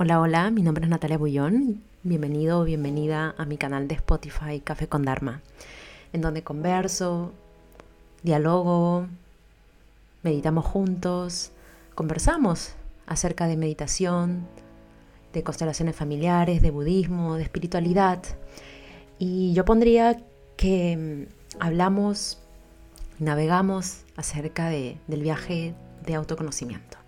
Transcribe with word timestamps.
Hola, 0.00 0.20
hola, 0.20 0.52
mi 0.52 0.62
nombre 0.62 0.84
es 0.84 0.90
Natalia 0.90 1.18
Bullón. 1.18 1.82
Bienvenido 2.04 2.60
o 2.60 2.64
bienvenida 2.64 3.34
a 3.36 3.44
mi 3.44 3.56
canal 3.56 3.88
de 3.88 3.96
Spotify 3.96 4.60
Café 4.60 4.86
con 4.86 5.02
Dharma, 5.02 5.42
en 6.12 6.20
donde 6.20 6.44
converso, 6.44 7.32
dialogo, 8.22 9.08
meditamos 10.22 10.64
juntos, 10.66 11.50
conversamos 11.96 12.74
acerca 13.08 13.48
de 13.48 13.56
meditación, 13.56 14.46
de 15.32 15.42
constelaciones 15.42 15.96
familiares, 15.96 16.62
de 16.62 16.70
budismo, 16.70 17.34
de 17.34 17.42
espiritualidad. 17.42 18.22
Y 19.18 19.52
yo 19.52 19.64
pondría 19.64 20.22
que 20.56 20.96
mm, 20.96 21.58
hablamos, 21.58 22.38
navegamos 23.18 24.04
acerca 24.14 24.68
de, 24.68 24.96
del 25.08 25.22
viaje 25.22 25.74
de 26.06 26.14
autoconocimiento. 26.14 26.98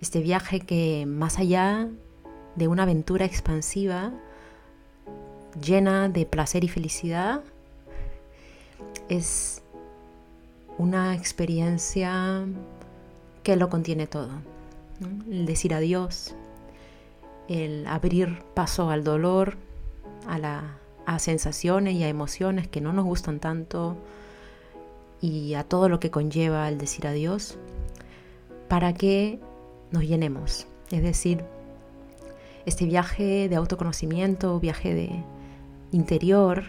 Este 0.00 0.20
viaje 0.20 0.60
que 0.60 1.04
más 1.04 1.40
allá 1.40 1.88
de 2.56 2.68
una 2.68 2.82
aventura 2.84 3.24
expansiva 3.24 4.12
llena 5.60 6.08
de 6.08 6.26
placer 6.26 6.64
y 6.64 6.68
felicidad. 6.68 7.42
Es 9.08 9.62
una 10.78 11.14
experiencia 11.14 12.44
que 13.42 13.56
lo 13.56 13.68
contiene 13.68 14.06
todo. 14.06 14.30
El 15.30 15.46
decir 15.46 15.74
adiós, 15.74 16.34
el 17.48 17.86
abrir 17.86 18.42
paso 18.54 18.90
al 18.90 19.04
dolor, 19.04 19.56
a, 20.26 20.62
a 21.06 21.18
sensaciones 21.18 21.94
y 21.94 22.04
a 22.04 22.08
emociones 22.08 22.68
que 22.68 22.80
no 22.80 22.92
nos 22.92 23.04
gustan 23.04 23.40
tanto 23.40 23.96
y 25.20 25.54
a 25.54 25.64
todo 25.64 25.88
lo 25.88 26.00
que 26.00 26.10
conlleva 26.10 26.68
el 26.68 26.78
decir 26.78 27.06
adiós, 27.06 27.56
para 28.68 28.94
que 28.94 29.40
nos 29.90 30.04
llenemos. 30.04 30.66
Es 30.90 31.02
decir, 31.02 31.44
este 32.66 32.84
viaje 32.84 33.48
de 33.48 33.56
autoconocimiento, 33.56 34.58
viaje 34.60 34.94
de 34.94 35.24
interior, 35.92 36.64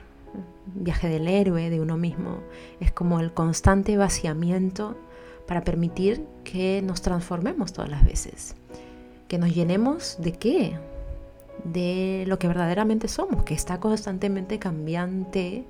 viaje 0.76 1.10
del 1.10 1.28
héroe, 1.28 1.70
de 1.70 1.80
uno 1.80 1.98
mismo, 1.98 2.40
es 2.80 2.92
como 2.92 3.20
el 3.20 3.34
constante 3.34 3.98
vaciamiento 3.98 4.96
para 5.48 5.64
permitir 5.64 6.26
que 6.44 6.82
nos 6.82 7.02
transformemos 7.02 7.74
todas 7.74 7.90
las 7.90 8.06
veces, 8.06 8.56
que 9.28 9.38
nos 9.38 9.54
llenemos 9.54 10.18
de 10.20 10.34
qué, 10.34 10.78
de 11.64 12.24
lo 12.28 12.40
que 12.40 12.48
verdaderamente 12.48 13.08
somos, 13.08 13.44
que 13.44 13.54
está 13.54 13.80
constantemente 13.80 14.60
cambiante 14.60 15.66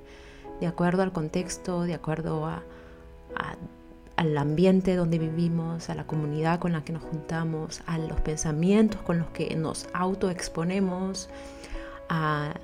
de 0.60 0.66
acuerdo 0.66 1.02
al 1.02 1.12
contexto, 1.12 1.82
de 1.82 1.94
acuerdo 1.94 2.46
a, 2.46 2.62
a 3.36 3.56
al 4.16 4.36
ambiente 4.38 4.94
donde 4.96 5.18
vivimos, 5.18 5.90
a 5.90 5.94
la 5.94 6.06
comunidad 6.06 6.58
con 6.60 6.72
la 6.72 6.84
que 6.84 6.92
nos 6.92 7.02
juntamos, 7.02 7.82
a 7.86 7.98
los 7.98 8.20
pensamientos 8.20 9.00
con 9.02 9.18
los 9.18 9.28
que 9.28 9.54
nos 9.56 9.88
autoexponemos, 9.92 11.28
al 12.08 12.54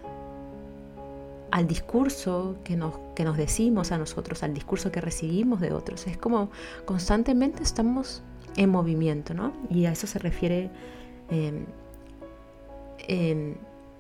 discurso 1.67 2.57
que 2.63 2.77
nos, 2.77 2.95
que 3.17 3.25
nos 3.25 3.37
decimos 3.37 3.91
a 3.91 3.99
nosotros, 3.99 4.43
al 4.43 4.55
discurso 4.55 4.93
que 4.93 5.01
recibimos 5.01 5.61
de 5.61 5.73
otros. 5.73 6.07
Es 6.07 6.17
como 6.17 6.51
constantemente 6.85 7.63
estamos 7.63 8.23
en 8.57 8.71
movimiento, 8.71 9.35
¿no? 9.35 9.53
Y 9.71 9.87
a 9.87 9.93
eso 9.93 10.07
se 10.07 10.19
refiere 10.19 10.71
en 11.31 11.67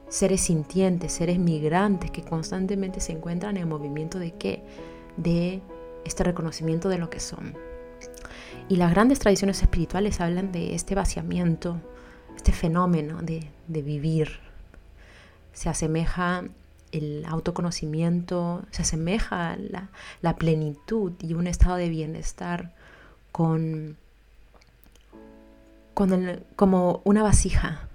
seres 0.08 0.40
sintientes, 0.42 1.12
seres 1.12 1.38
migrantes 1.38 2.10
que 2.10 2.22
constantemente 2.22 3.00
se 3.00 3.12
encuentran 3.12 3.56
en 3.56 3.68
movimiento 3.68 4.18
de 4.18 4.32
qué? 4.32 4.62
De 5.16 5.62
este 6.04 6.24
reconocimiento 6.24 6.88
de 6.88 6.98
lo 6.98 7.10
que 7.10 7.20
son. 7.20 7.54
Y 8.68 8.76
las 8.76 8.90
grandes 8.90 9.18
tradiciones 9.18 9.62
espirituales 9.62 10.20
hablan 10.20 10.52
de 10.52 10.74
este 10.74 10.94
vaciamiento, 10.94 11.80
este 12.36 12.52
fenómeno 12.52 13.20
de, 13.22 13.50
vivir. 13.68 14.40
Se 15.52 15.68
asemeja 15.68 16.44
el 16.92 17.24
autoconocimiento, 17.26 18.62
se 18.70 18.82
asemeja 18.82 19.56
la, 19.56 19.90
la 20.22 20.36
plenitud 20.36 21.12
y 21.20 21.34
un 21.34 21.46
estado 21.46 21.76
de 21.76 21.88
bienestar 21.88 22.72
con, 23.32 23.96
con 25.94 26.44
como 26.56 27.00
una 27.04 27.22
vasija, 27.22 27.88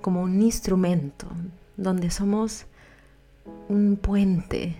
como 0.00 0.22
un 0.22 0.42
instrumento, 0.42 1.26
donde 1.76 2.10
somos 2.10 2.66
un 3.68 3.96
puente 3.96 4.76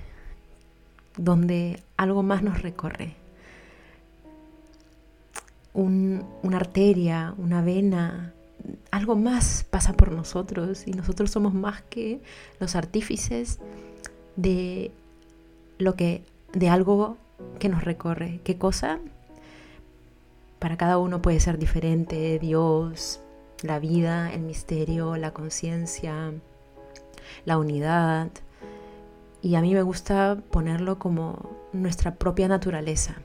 donde 1.16 1.82
algo 2.02 2.22
más 2.22 2.42
nos 2.42 2.62
recorre. 2.62 3.14
una 5.74 6.56
arteria, 6.56 7.34
una 7.38 7.62
vena, 7.62 8.34
algo 8.90 9.16
más 9.16 9.64
pasa 9.70 9.94
por 9.94 10.12
nosotros 10.12 10.86
y 10.86 10.90
nosotros 10.92 11.30
somos 11.30 11.54
más 11.54 11.80
que 11.82 12.20
los 12.60 12.76
artífices 12.76 13.58
de 14.36 14.90
lo 15.78 15.94
que 15.94 16.24
de 16.52 16.68
algo 16.68 17.16
que 17.58 17.68
nos 17.70 17.84
recorre. 17.84 18.40
¿Qué 18.44 18.58
cosa? 18.58 18.98
Para 20.58 20.76
cada 20.76 20.98
uno 20.98 21.22
puede 21.22 21.40
ser 21.40 21.58
diferente, 21.58 22.38
Dios, 22.38 23.20
la 23.62 23.78
vida, 23.78 24.32
el 24.32 24.42
misterio, 24.42 25.16
la 25.16 25.32
conciencia, 25.32 26.32
la 27.46 27.58
unidad, 27.58 28.28
y 29.42 29.56
a 29.56 29.60
mí 29.60 29.74
me 29.74 29.82
gusta 29.82 30.38
ponerlo 30.50 30.98
como 31.00 31.50
nuestra 31.72 32.14
propia 32.14 32.46
naturaleza. 32.46 33.16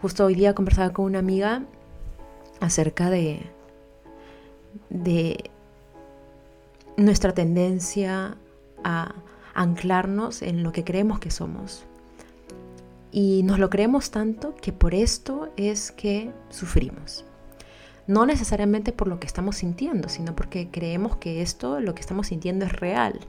Justo 0.00 0.24
hoy 0.24 0.34
día 0.34 0.54
conversaba 0.54 0.92
con 0.92 1.04
una 1.04 1.18
amiga 1.18 1.62
acerca 2.60 3.10
de, 3.10 3.42
de 4.88 5.50
nuestra 6.96 7.32
tendencia 7.34 8.36
a 8.82 9.14
anclarnos 9.54 10.40
en 10.40 10.62
lo 10.62 10.72
que 10.72 10.84
creemos 10.84 11.18
que 11.18 11.30
somos. 11.30 11.84
Y 13.12 13.42
nos 13.44 13.58
lo 13.58 13.68
creemos 13.68 14.10
tanto 14.10 14.54
que 14.54 14.72
por 14.72 14.94
esto 14.94 15.50
es 15.56 15.92
que 15.92 16.30
sufrimos. 16.48 17.24
No 18.06 18.24
necesariamente 18.24 18.92
por 18.92 19.08
lo 19.08 19.20
que 19.20 19.26
estamos 19.26 19.56
sintiendo, 19.56 20.08
sino 20.08 20.34
porque 20.34 20.70
creemos 20.70 21.16
que 21.16 21.42
esto, 21.42 21.80
lo 21.80 21.94
que 21.94 22.00
estamos 22.00 22.28
sintiendo 22.28 22.64
es 22.64 22.72
real. 22.72 23.20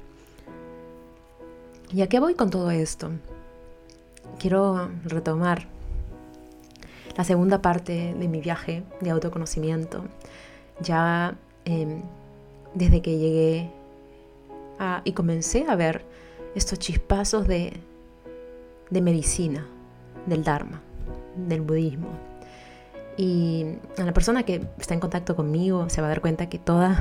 ¿Y 1.89 2.01
a 2.01 2.07
qué 2.07 2.19
voy 2.19 2.33
con 2.35 2.49
todo 2.49 2.69
esto? 2.69 3.11
Quiero 4.39 4.89
retomar 5.05 5.67
la 7.15 7.23
segunda 7.23 7.61
parte 7.61 8.13
de 8.13 8.27
mi 8.27 8.41
viaje 8.41 8.83
de 8.99 9.09
autoconocimiento. 9.09 10.03
Ya 10.81 11.35
em, 11.63 12.01
desde 12.73 13.01
que 13.01 13.17
llegué 13.17 13.71
y 15.05 15.13
comencé 15.13 15.65
a 15.67 15.75
ver 15.75 16.03
estos 16.55 16.77
chispazos 16.77 17.47
de, 17.47 17.73
de 18.89 19.01
medicina, 19.01 19.65
del 20.25 20.43
Dharma, 20.43 20.81
del 21.35 21.61
budismo. 21.61 22.09
Y 23.15 23.65
a 23.97 24.03
la 24.03 24.13
persona 24.13 24.43
que 24.43 24.67
está 24.77 24.93
en 24.93 24.99
contacto 24.99 25.37
conmigo 25.37 25.89
se 25.89 26.01
va 26.01 26.07
a 26.07 26.09
dar 26.09 26.21
cuenta 26.21 26.49
que 26.49 26.59
toda, 26.59 26.99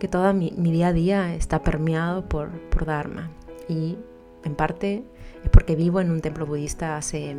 que 0.00 0.08
toda 0.08 0.32
mi, 0.32 0.50
día 0.50 0.88
a 0.88 0.92
día 0.92 1.34
está 1.34 1.62
permeado 1.62 2.28
por, 2.28 2.50
por 2.70 2.84
Dharma 2.86 3.30
y 3.68 3.96
en 4.44 4.54
parte 4.54 5.04
es 5.42 5.50
porque 5.50 5.76
vivo 5.76 6.00
en 6.00 6.10
un 6.10 6.20
templo 6.20 6.46
budista 6.46 6.96
hace 6.96 7.36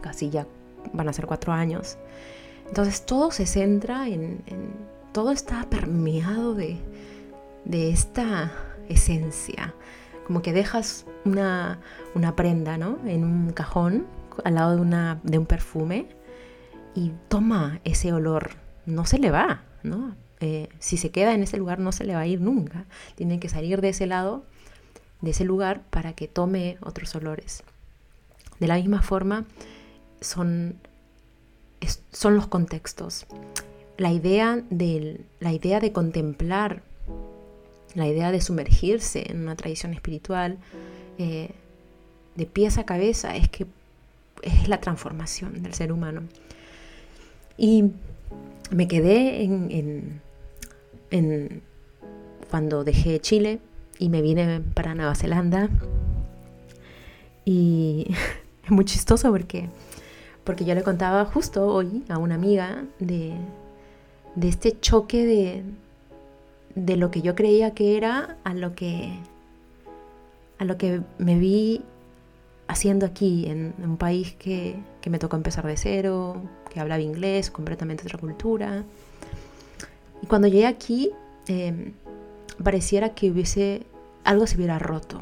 casi 0.00 0.30
ya 0.30 0.46
van 0.92 1.08
a 1.08 1.12
ser 1.12 1.26
cuatro 1.26 1.52
años. 1.52 1.98
Entonces 2.66 3.04
todo 3.04 3.30
se 3.30 3.46
centra 3.46 4.08
en, 4.08 4.42
todo 5.12 5.30
está 5.30 5.68
permeado 5.68 6.54
de, 6.54 6.78
esta 7.70 8.52
esencia. 8.88 9.74
Como 10.26 10.42
que 10.42 10.52
dejas 10.52 11.06
una, 11.24 11.78
prenda 12.36 12.78
¿no? 12.78 12.98
en 13.06 13.24
un 13.24 13.52
cajón 13.52 14.06
al 14.44 14.54
lado 14.54 14.76
de, 14.76 14.80
una, 14.80 15.20
de 15.22 15.38
un 15.38 15.46
perfume 15.46 16.06
y 16.94 17.12
toma 17.28 17.80
ese 17.84 18.12
olor. 18.12 18.50
No 18.86 19.04
se 19.04 19.18
le 19.18 19.30
va, 19.30 19.64
¿no? 19.82 20.16
Eh, 20.40 20.68
si 20.80 20.96
se 20.96 21.10
queda 21.10 21.34
en 21.34 21.44
ese 21.44 21.56
lugar 21.56 21.78
no 21.78 21.92
se 21.92 22.04
le 22.04 22.14
va 22.14 22.20
a 22.20 22.26
ir 22.26 22.40
nunca. 22.40 22.86
Tiene 23.14 23.38
que 23.38 23.48
salir 23.48 23.80
de 23.80 23.90
ese 23.90 24.06
lado 24.06 24.44
de 25.22 25.30
ese 25.30 25.44
lugar 25.44 25.82
para 25.88 26.12
que 26.12 26.28
tome 26.28 26.76
otros 26.82 27.14
olores. 27.14 27.62
De 28.60 28.66
la 28.66 28.76
misma 28.76 29.02
forma, 29.02 29.46
son, 30.20 30.76
son 32.10 32.36
los 32.36 32.48
contextos. 32.48 33.26
La 33.96 34.12
idea, 34.12 34.62
de, 34.68 35.20
la 35.40 35.52
idea 35.52 35.80
de 35.80 35.92
contemplar, 35.92 36.82
la 37.94 38.08
idea 38.08 38.32
de 38.32 38.40
sumergirse 38.40 39.30
en 39.30 39.40
una 39.40 39.56
tradición 39.56 39.94
espiritual, 39.94 40.58
eh, 41.18 41.50
de 42.34 42.46
pies 42.46 42.78
a 42.78 42.84
cabeza, 42.84 43.36
es 43.36 43.48
que 43.48 43.66
es 44.42 44.68
la 44.68 44.80
transformación 44.80 45.62
del 45.62 45.74
ser 45.74 45.92
humano. 45.92 46.22
Y 47.56 47.92
me 48.70 48.88
quedé 48.88 49.42
en, 49.42 50.20
en 51.10 51.62
cuando 52.50 52.82
dejé 52.82 53.20
Chile, 53.20 53.60
y 53.98 54.08
me 54.08 54.22
vine 54.22 54.60
para 54.74 54.94
Nueva 54.94 55.14
Zelanda. 55.14 55.68
Y 57.44 58.06
es 58.64 58.70
muy 58.70 58.84
chistoso 58.84 59.30
porque, 59.30 59.68
porque 60.44 60.64
yo 60.64 60.74
le 60.74 60.82
contaba 60.82 61.24
justo 61.24 61.66
hoy 61.66 62.04
a 62.08 62.18
una 62.18 62.34
amiga 62.34 62.84
de, 62.98 63.32
de 64.34 64.48
este 64.48 64.78
choque 64.80 65.26
de, 65.26 65.62
de 66.74 66.96
lo 66.96 67.10
que 67.10 67.22
yo 67.22 67.34
creía 67.34 67.74
que 67.74 67.96
era 67.96 68.36
a 68.44 68.54
lo 68.54 68.74
que, 68.74 69.12
a 70.58 70.64
lo 70.64 70.78
que 70.78 71.00
me 71.18 71.38
vi 71.38 71.82
haciendo 72.68 73.06
aquí, 73.06 73.46
en, 73.46 73.74
un 73.82 73.96
país 73.96 74.34
que, 74.34 74.76
me 75.08 75.18
tocó 75.18 75.36
empezar 75.36 75.66
de 75.66 75.76
cero, 75.76 76.42
que 76.70 76.80
hablaba 76.80 77.02
inglés, 77.02 77.50
completamente 77.50 78.04
otra 78.04 78.18
cultura. 78.18 78.84
Y 80.22 80.26
cuando 80.26 80.48
llegué 80.48 80.66
aquí, 80.66 81.10
em, 81.48 81.92
pareciera 82.62 83.10
que 83.10 83.30
hubiese, 83.30 83.82
algo 84.24 84.46
se 84.46 84.56
hubiera 84.56 84.78
roto. 84.78 85.20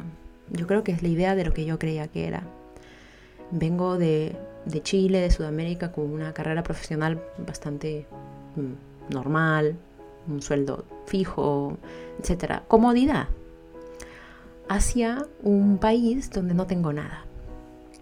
Yo 0.49 0.67
creo 0.67 0.83
que 0.83 0.91
es 0.91 1.01
la 1.01 1.09
idea 1.09 1.35
de 1.35 1.45
lo 1.45 1.53
que 1.53 1.65
yo 1.65 1.79
creía 1.79 2.07
que 2.07 2.27
era. 2.27 2.43
Vengo 3.51 3.97
de, 3.97 4.35
Chile, 4.83 5.19
de 5.19 5.31
Sudamérica, 5.31 5.91
con 5.91 6.11
una 6.11 6.33
carrera 6.33 6.63
profesional 6.63 7.21
bastante 7.45 8.05
mm, 8.55 9.13
normal, 9.13 9.75
un 10.27 10.41
sueldo 10.41 10.85
fijo, 11.05 11.77
etcétera, 12.19 12.63
comodidad, 12.67 13.27
hacia 14.69 15.25
un 15.43 15.77
país 15.77 16.29
donde 16.31 16.53
no 16.53 16.67
tengo 16.67 16.93
nada. 16.93 17.25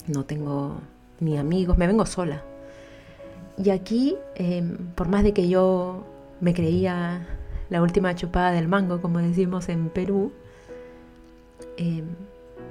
No 0.08 0.26
tengo 0.26 0.80
ni 1.20 1.38
amigos, 1.38 1.78
me 1.78 1.88
vengo 1.88 2.06
sola. 2.06 2.44
Y 3.58 3.72
aquí, 3.72 4.18
em, 4.36 4.78
por 4.96 5.08
más 5.08 5.24
de 5.24 5.34
que 5.34 5.50
yo 5.50 6.04
me 6.42 6.54
creía 6.54 7.28
la 7.70 7.82
última 7.82 8.16
chupada 8.16 8.52
del 8.52 8.68
mango, 8.68 9.02
como 9.02 9.20
decimos 9.20 9.70
en 9.70 9.90
Perú, 9.90 10.32
em, 11.78 12.06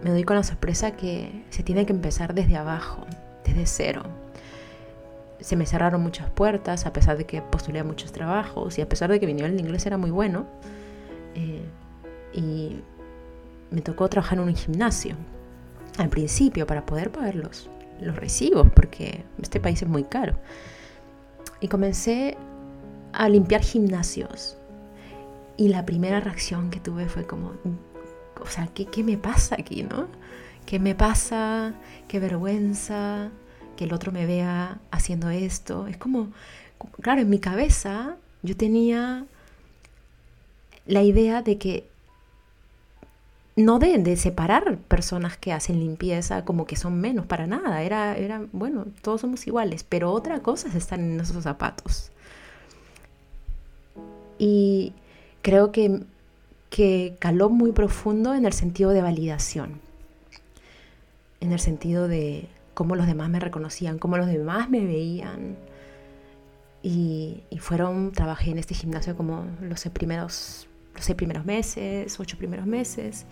me 0.02 0.10
doy 0.10 0.24
con 0.24 0.36
la 0.36 0.42
sorpresa 0.42 0.92
que 0.92 1.44
se 1.50 1.62
tiene 1.62 1.86
que 1.86 1.92
empezar 1.92 2.34
desde 2.34 2.56
abajo, 2.56 3.06
desde 3.44 3.66
cero 3.66 4.02
se 5.40 5.56
me 5.56 5.66
cerraron 5.66 6.02
muchas 6.02 6.30
puertas, 6.30 6.86
a 6.86 6.92
pesar 6.92 7.16
de 7.16 7.24
que 7.24 7.40
postulé 7.42 7.78
a 7.80 7.84
muchos 7.84 8.12
trabajos 8.12 8.78
y 8.78 8.82
a 8.82 8.88
pesar 8.88 9.10
de 9.10 9.20
que 9.20 9.26
mi 9.26 9.34
nivel 9.34 9.56
de 9.56 9.62
inglés 9.62 9.86
era 9.86 9.96
muy 9.96 10.10
bueno. 10.10 10.46
Eh, 11.34 11.64
y 12.32 12.80
me 13.70 13.80
tocó 13.80 14.08
trabajar 14.08 14.38
en 14.38 14.44
un 14.44 14.54
gimnasio 14.54 15.14
al 15.98 16.08
principio 16.08 16.66
para 16.66 16.84
poder 16.84 17.10
pagar 17.10 17.34
los, 17.34 17.70
los 18.00 18.16
recibos, 18.16 18.68
porque 18.74 19.24
este 19.40 19.60
país 19.60 19.80
es 19.82 19.88
muy 19.88 20.04
caro. 20.04 20.36
Y 21.60 21.68
comencé 21.68 22.36
a 23.12 23.28
limpiar 23.28 23.62
gimnasios. 23.62 24.57
Y 25.58 25.68
la 25.68 25.84
primera 25.84 26.20
reacción 26.20 26.70
que 26.70 26.80
tuve 26.80 27.06
fue 27.10 27.26
como, 27.26 27.52
o 28.40 28.46
sea, 28.46 28.68
¿qué, 28.68 28.86
qué 28.86 29.04
me 29.04 29.18
pasa 29.18 29.56
aquí, 29.58 29.82
no? 29.82 30.08
¿Qué 30.64 30.78
me 30.78 30.94
pasa? 30.94 31.74
¿Qué 32.08 32.18
vergüenza? 32.18 33.30
que 33.78 33.84
el 33.84 33.92
otro 33.94 34.10
me 34.10 34.26
vea 34.26 34.80
haciendo 34.90 35.30
esto. 35.30 35.86
Es 35.86 35.96
como, 35.96 36.32
claro, 37.00 37.20
en 37.20 37.30
mi 37.30 37.38
cabeza 37.38 38.16
yo 38.42 38.56
tenía 38.56 39.24
la 40.84 41.02
idea 41.04 41.42
de 41.42 41.58
que 41.58 41.88
no 43.54 43.78
de, 43.78 43.96
de, 43.98 44.16
separar 44.16 44.78
personas 44.78 45.36
que 45.36 45.52
hacen 45.52 45.78
limpieza 45.78 46.44
como 46.44 46.66
que 46.66 46.74
son 46.74 47.00
menos 47.00 47.26
para 47.26 47.46
nada. 47.46 47.82
Era, 47.82 48.16
era, 48.16 48.44
bueno, 48.52 48.86
todos 49.00 49.20
somos 49.20 49.46
iguales, 49.46 49.84
pero 49.84 50.12
otra 50.12 50.40
cosa 50.40 50.68
es 50.76 50.90
en 50.90 51.20
esos 51.20 51.44
zapatos. 51.44 52.10
Y 54.40 54.92
creo 55.42 55.72
que, 55.72 56.02
que 56.70 57.16
caló 57.18 57.48
muy 57.50 57.72
profundo 57.72 58.34
en 58.34 58.46
el 58.46 58.52
sentido 58.52 58.90
de 58.90 59.02
validación, 59.02 59.80
en 61.40 61.52
el 61.52 61.60
sentido 61.60 62.08
de, 62.08 62.48
cómo 62.78 62.94
los 62.94 63.08
demás 63.08 63.28
me 63.28 63.40
reconocían, 63.40 63.98
cómo 63.98 64.18
los 64.18 64.28
demás 64.28 64.70
me 64.70 64.86
veían. 64.86 65.56
Y, 66.80 67.42
fueron, 67.58 68.12
trabajé 68.12 68.52
en 68.52 68.58
este 68.58 68.72
gimnasio 68.72 69.16
como 69.16 69.46
los 69.60 69.82
primeros, 69.88 70.68
los 70.94 71.04
seis 71.04 71.16
primeros 71.16 71.44
meses, 71.44 72.20
ocho 72.20 72.38
primeros 72.38 72.66
meses. 72.66 73.26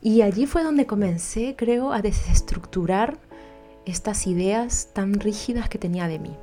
Y 0.00 0.22
allí 0.22 0.46
fue 0.46 0.64
donde 0.64 0.86
comencé, 0.86 1.54
creo, 1.54 1.92
a 1.92 2.00
desestructurar 2.00 3.18
estas 3.84 4.26
ideas 4.26 4.88
tan 4.94 5.20
rígidas 5.20 5.68
que 5.68 5.76
tenía 5.76 6.08
de 6.08 6.18
mí. 6.18 6.34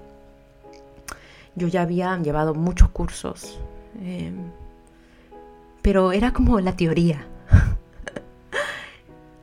Yo 1.56 1.68
ya 1.68 1.82
había 1.82 2.16
llevado 2.20 2.54
muchos 2.54 2.90
cursos, 2.90 3.60
em, 4.04 4.52
pero 5.82 6.12
era 6.12 6.34
como 6.34 6.60
la 6.60 6.76
teoría. 6.76 7.26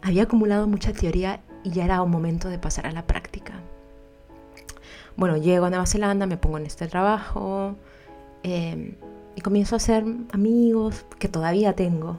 había 0.02 0.24
acumulado 0.24 0.66
mucha 0.66 0.92
teoría 0.92 1.40
y 1.64 1.70
ya 1.70 1.84
era 1.84 2.02
un 2.02 2.10
momento 2.10 2.48
de 2.48 2.58
pasar 2.58 2.86
a 2.86 2.92
la 2.92 3.06
práctica. 3.06 3.54
Bueno, 5.16 5.36
llego 5.36 5.66
a 5.66 5.70
Nueva 5.70 5.86
Zelanda, 5.86 6.26
me 6.26 6.36
pongo 6.36 6.58
en 6.58 6.66
este 6.66 6.86
trabajo 6.86 7.74
em, 8.42 8.94
y 9.34 9.40
comienzo 9.40 9.74
a 9.74 9.78
hacer 9.78 10.04
amigos 10.32 11.06
que 11.18 11.28
todavía 11.28 11.72
tengo, 11.72 12.18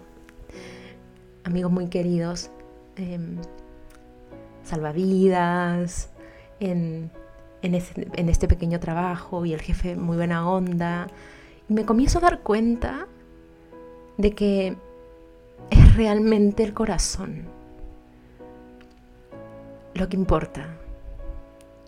amigos 1.43 1.71
muy 1.71 1.87
queridos, 1.87 2.49
em, 2.95 3.37
salvavidas, 4.63 6.09
en, 6.59 7.11
en 7.61 8.29
este 8.29 8.47
pequeño 8.47 8.79
trabajo 8.79 9.45
y 9.45 9.53
el 9.53 9.61
jefe 9.61 9.95
muy 9.95 10.17
buena 10.17 10.49
onda. 10.49 11.07
Y 11.69 11.73
me 11.73 11.85
comienzo 11.85 12.17
a 12.17 12.21
dar 12.21 12.41
cuenta 12.41 13.07
de 14.17 14.31
que 14.31 14.75
es 15.69 15.95
realmente 15.95 16.63
el 16.63 16.73
corazón 16.73 17.57
lo 19.97 20.07
que 20.07 20.15
importa. 20.15 20.77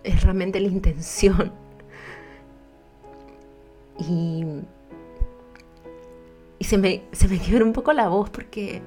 Es 0.03 0.23
realmente 0.23 0.59
la 0.59 0.67
intención. 0.67 1.51
Y, 3.97 4.45
y 6.57 6.63
se, 6.63 6.77
me, 6.77 7.03
se 7.11 7.27
me 7.27 7.37
quiebra 7.37 7.65
un 7.65 7.73
poco 7.73 7.93
la 7.93 8.07
voz 8.07 8.29
porque... 8.29 8.81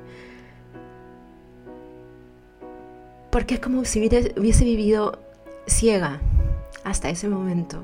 Porque 3.30 3.54
es 3.54 3.60
como 3.60 3.84
si 3.86 4.06
hubiese 4.36 4.64
vivido 4.64 5.18
ciega 5.66 6.20
hasta 6.84 7.08
ese 7.08 7.28
momento. 7.28 7.82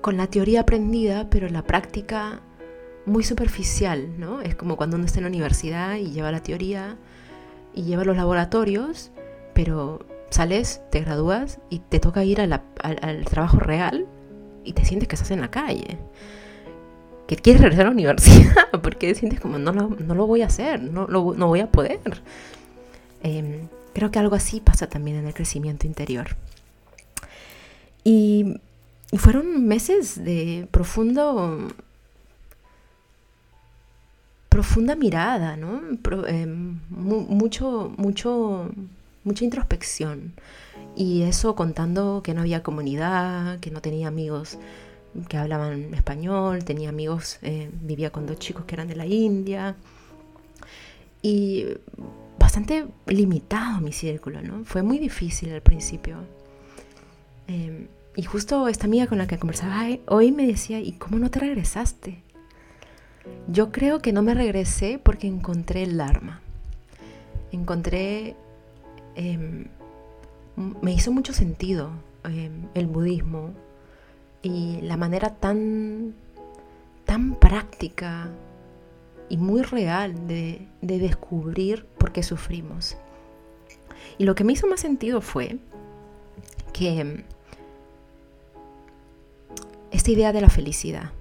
Con 0.00 0.16
la 0.16 0.26
teoría 0.28 0.62
aprendida, 0.62 1.28
pero 1.28 1.48
la 1.48 1.62
práctica 1.62 2.40
muy 3.06 3.24
superficial, 3.24 4.18
¿no? 4.18 4.40
Es 4.40 4.54
como 4.54 4.76
cuando 4.76 4.96
uno 4.96 5.06
está 5.06 5.18
en 5.18 5.24
la 5.24 5.30
universidad 5.30 5.96
y 5.96 6.10
lleva 6.10 6.32
la 6.32 6.42
teoría 6.42 6.96
y 7.74 7.82
lleva 7.82 8.04
los 8.04 8.16
laboratorios, 8.16 9.10
pero 9.54 10.04
sales, 10.30 10.80
te 10.90 11.00
gradúas 11.00 11.58
y 11.70 11.80
te 11.80 12.00
toca 12.00 12.24
ir 12.24 12.40
al, 12.40 12.60
trabajo 13.24 13.58
real 13.58 14.06
y 14.64 14.72
te 14.72 14.84
sientes 14.84 15.08
que 15.08 15.16
estás 15.16 15.30
en 15.30 15.40
la 15.40 15.50
calle. 15.50 15.98
Que 17.26 17.36
quieres 17.36 17.62
regresar 17.62 17.86
a 17.86 17.88
la 17.88 17.94
universidad 17.94 18.70
porque 18.82 19.14
sientes 19.14 19.40
como 19.40 19.58
no 19.58 19.72
lo, 19.72 19.88
no 19.88 20.14
lo 20.14 20.26
voy 20.26 20.42
a 20.42 20.46
hacer, 20.46 20.82
no, 20.82 21.06
lo, 21.06 21.34
no 21.34 21.46
voy 21.48 21.60
a 21.60 21.70
poder. 21.70 22.00
Em, 23.22 23.68
creo 23.92 24.10
que 24.10 24.18
algo 24.18 24.34
así 24.34 24.60
pasa 24.60 24.88
también 24.88 25.18
en 25.18 25.26
el 25.26 25.34
crecimiento 25.34 25.86
interior. 25.86 26.36
Y, 28.04 28.56
fueron 29.18 29.66
meses 29.66 30.24
de 30.24 30.66
profundo 30.70 31.68
profunda 34.52 34.94
mirada, 34.94 35.56
¿no? 35.56 35.80
Em, 36.26 36.78
mucho, 36.90 37.92
mucho 37.96 38.70
mucha 39.24 39.44
introspección. 39.44 40.32
Y 40.96 41.22
eso 41.22 41.54
contando 41.54 42.22
que 42.22 42.34
no 42.34 42.42
había 42.42 42.62
comunidad, 42.62 43.60
que 43.60 43.70
no 43.70 43.80
tenía 43.80 44.08
amigos 44.08 44.58
que 45.28 45.36
hablaban 45.36 45.92
español, 45.94 46.64
tenía 46.64 46.88
amigos, 46.88 47.38
eh, 47.42 47.70
vivía 47.82 48.10
con 48.10 48.26
dos 48.26 48.38
chicos 48.38 48.64
que 48.64 48.74
eran 48.74 48.88
de 48.88 48.96
la 48.96 49.06
India. 49.06 49.76
Y 51.22 51.66
bastante 52.38 52.86
limitado 53.06 53.80
mi 53.80 53.92
círculo, 53.92 54.42
¿no? 54.42 54.64
Fue 54.64 54.82
muy 54.82 54.98
difícil 54.98 55.52
al 55.52 55.62
principio. 55.62 56.16
Em, 57.46 57.88
y 58.16 58.22
justo 58.22 58.68
esta 58.68 58.86
amiga 58.86 59.06
con 59.06 59.18
la 59.18 59.26
que 59.26 59.38
conversaba 59.38 59.86
hoy 60.06 60.32
me 60.32 60.46
decía, 60.46 60.80
¿y 60.80 60.92
cómo 60.92 61.18
no 61.18 61.30
te 61.30 61.40
regresaste? 61.40 62.22
Yo 63.48 63.72
creo 63.72 64.00
que 64.00 64.12
no 64.12 64.22
me 64.22 64.34
regresé 64.34 65.00
porque 65.02 65.26
encontré 65.26 65.82
el 65.82 65.96
Dharma. 65.96 66.40
Encontré 67.50 68.36
Em, 69.14 69.66
me 70.56 70.92
hizo 70.92 71.12
mucho 71.12 71.32
sentido 71.32 71.90
em, 72.24 72.68
el 72.74 72.86
budismo 72.86 73.50
y 74.42 74.80
la 74.82 74.96
manera 74.96 75.34
tan, 75.34 76.14
tan 77.04 77.34
práctica 77.34 78.30
y 79.28 79.36
muy 79.36 79.62
real 79.62 80.26
de, 80.26 80.66
de 80.80 80.98
descubrir 80.98 81.84
por 81.98 82.12
qué 82.12 82.22
sufrimos. 82.22 82.96
Y 84.18 84.24
lo 84.24 84.34
que 84.34 84.44
me 84.44 84.52
hizo 84.52 84.66
más 84.66 84.80
sentido 84.80 85.20
fue 85.20 85.58
que 86.72 87.00
em, 87.00 87.22
esta 89.90 90.10
idea 90.10 90.32
de 90.32 90.40
la 90.40 90.48
felicidad 90.48 91.12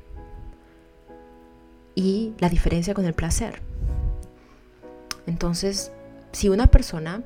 y 1.95 2.33
la 2.39 2.49
diferencia 2.49 2.93
con 2.93 3.05
el 3.05 3.13
placer. 3.13 3.61
Entonces, 5.27 5.91
si 6.31 6.49
una 6.49 6.67
persona 6.67 7.23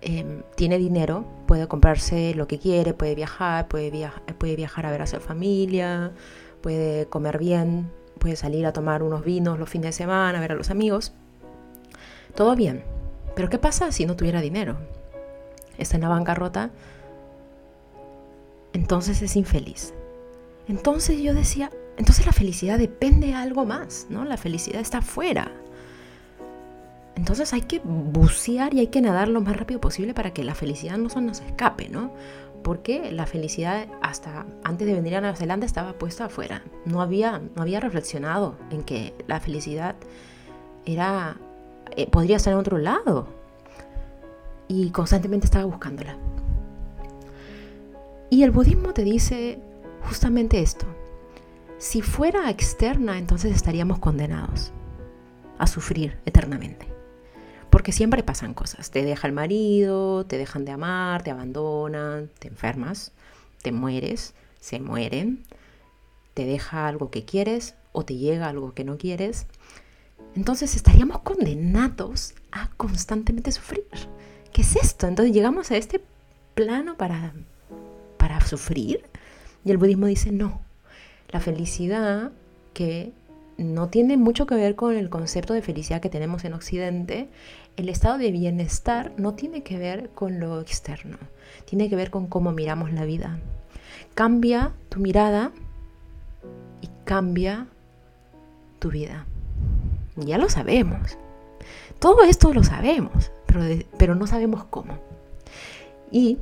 em, 0.00 0.42
tiene 0.54 0.78
dinero, 0.78 1.24
puede 1.46 1.66
comprarse 1.66 2.34
lo 2.34 2.46
que 2.46 2.58
quiere, 2.58 2.94
puede 2.94 3.14
viajar, 3.14 3.68
puede, 3.68 4.10
puede 4.38 4.56
viajar 4.56 4.86
a 4.86 4.90
ver 4.90 5.02
a 5.02 5.06
su 5.06 5.18
familia, 5.20 6.12
puede 6.60 7.06
comer 7.06 7.38
bien, 7.38 7.90
puede 8.18 8.36
salir 8.36 8.66
a 8.66 8.72
tomar 8.72 9.02
unos 9.02 9.24
vinos 9.24 9.58
los 9.58 9.68
fines 9.68 9.86
de 9.86 10.04
semana, 10.04 10.38
a 10.38 10.40
ver 10.40 10.52
a 10.52 10.54
los 10.54 10.70
amigos. 10.70 11.12
Todo 12.34 12.54
bien. 12.54 12.84
Pero 13.34 13.48
¿qué 13.48 13.58
pasa 13.58 13.92
si 13.92 14.06
no 14.06 14.16
tuviera 14.16 14.40
dinero? 14.40 14.76
Está 15.78 15.96
en 15.96 16.02
la 16.02 16.08
bancarrota, 16.08 16.70
entonces 18.72 19.22
es 19.22 19.36
infeliz. 19.36 19.94
Entonces 20.66 21.20
yo 21.20 21.34
decía, 21.34 21.70
entonces 21.98 22.24
la 22.24 22.32
felicidad 22.32 22.78
depende 22.78 23.26
de 23.28 23.34
algo 23.34 23.66
más, 23.66 24.06
¿no? 24.08 24.24
La 24.24 24.36
felicidad 24.36 24.80
está 24.80 24.98
afuera. 24.98 25.50
Entonces 27.16 27.52
hay 27.52 27.62
que 27.62 27.80
bucear 27.82 28.72
y 28.72 28.78
hay 28.78 28.86
que 28.86 29.00
nadar 29.00 29.26
lo 29.26 29.40
más 29.40 29.56
rápido 29.56 29.80
posible 29.80 30.14
para 30.14 30.32
que 30.32 30.44
la 30.44 30.54
felicidad 30.54 30.96
no 30.96 31.08
se 31.08 31.20
nos 31.20 31.40
escape, 31.40 31.88
¿no? 31.88 32.12
Porque 32.62 33.10
la 33.10 33.26
felicidad 33.26 33.88
hasta 34.00 34.46
antes 34.62 34.86
de 34.86 34.94
venir 34.94 35.16
a 35.16 35.20
Nueva 35.20 35.34
Zelanda 35.34 35.66
estaba 35.66 35.94
puesta 35.94 36.26
afuera. 36.26 36.62
No 36.84 37.02
había, 37.02 37.40
no 37.56 37.62
había 37.62 37.80
reflexionado 37.80 38.56
en 38.70 38.84
que 38.84 39.12
la 39.26 39.40
felicidad 39.40 39.96
era, 40.86 41.36
eh, 41.96 42.08
podría 42.08 42.36
estar 42.36 42.52
en 42.52 42.60
otro 42.60 42.78
lado. 42.78 43.26
Y 44.68 44.90
constantemente 44.90 45.46
estaba 45.46 45.64
buscándola. 45.64 46.16
Y 48.30 48.44
el 48.44 48.52
budismo 48.52 48.92
te 48.94 49.02
dice 49.02 49.58
justamente 50.02 50.60
esto. 50.60 50.86
Si 51.78 52.02
fuera 52.02 52.50
externa, 52.50 53.18
entonces 53.18 53.54
estaríamos 53.54 54.00
condenados 54.00 54.72
a 55.58 55.68
sufrir 55.68 56.18
eternamente. 56.26 56.88
Porque 57.70 57.92
siempre 57.92 58.24
pasan 58.24 58.52
cosas. 58.52 58.90
Te 58.90 59.04
deja 59.04 59.28
el 59.28 59.32
marido, 59.32 60.26
te 60.26 60.38
dejan 60.38 60.64
de 60.64 60.72
amar, 60.72 61.22
te 61.22 61.30
abandonan, 61.30 62.30
te 62.40 62.48
enfermas, 62.48 63.12
te 63.62 63.70
mueres, 63.70 64.34
se 64.58 64.80
mueren, 64.80 65.44
te 66.34 66.46
deja 66.46 66.88
algo 66.88 67.12
que 67.12 67.24
quieres 67.24 67.76
o 67.92 68.04
te 68.04 68.16
llega 68.16 68.48
algo 68.48 68.74
que 68.74 68.82
no 68.82 68.98
quieres. 68.98 69.46
Entonces 70.34 70.74
estaríamos 70.74 71.20
condenados 71.20 72.34
a 72.50 72.70
constantemente 72.70 73.52
sufrir. 73.52 73.86
¿Qué 74.52 74.62
es 74.62 74.74
esto? 74.74 75.06
Entonces 75.06 75.32
llegamos 75.32 75.70
a 75.70 75.76
este 75.76 76.02
plano 76.54 76.96
para, 76.96 77.34
para 78.16 78.40
sufrir. 78.40 79.04
Y 79.64 79.70
el 79.70 79.76
budismo 79.76 80.06
dice, 80.06 80.32
no, 80.32 80.60
la 81.30 81.40
felicidad 81.40 82.32
que 82.74 83.12
no 83.58 83.88
tiene 83.88 84.16
mucho 84.16 84.46
que 84.46 84.54
ver 84.54 84.76
con 84.76 84.96
el 84.96 85.10
concepto 85.10 85.52
de 85.52 85.62
felicidad 85.62 86.00
que 86.00 86.08
tenemos 86.08 86.44
en 86.44 86.54
Occidente, 86.54 87.28
el 87.76 87.88
estado 87.88 88.18
de 88.18 88.30
bienestar 88.30 89.12
no 89.16 89.34
tiene 89.34 89.62
que 89.62 89.78
ver 89.78 90.10
con 90.10 90.40
lo 90.40 90.60
externo, 90.60 91.18
tiene 91.64 91.88
que 91.88 91.96
ver 91.96 92.10
con 92.10 92.28
cómo 92.28 92.52
miramos 92.52 92.92
la 92.92 93.04
vida. 93.04 93.38
Cambia 94.14 94.72
tu 94.88 95.00
mirada 95.00 95.52
y 96.80 96.88
cambia 97.04 97.66
tu 98.78 98.90
vida. 98.90 99.26
Ya 100.16 100.38
lo 100.38 100.48
sabemos. 100.48 101.18
Todo 101.98 102.22
esto 102.22 102.52
lo 102.52 102.62
sabemos, 102.62 103.32
pero, 103.46 103.60
pero 103.98 104.14
no 104.14 104.26
sabemos 104.26 104.64
cómo. 104.64 104.98
Y 106.10 106.38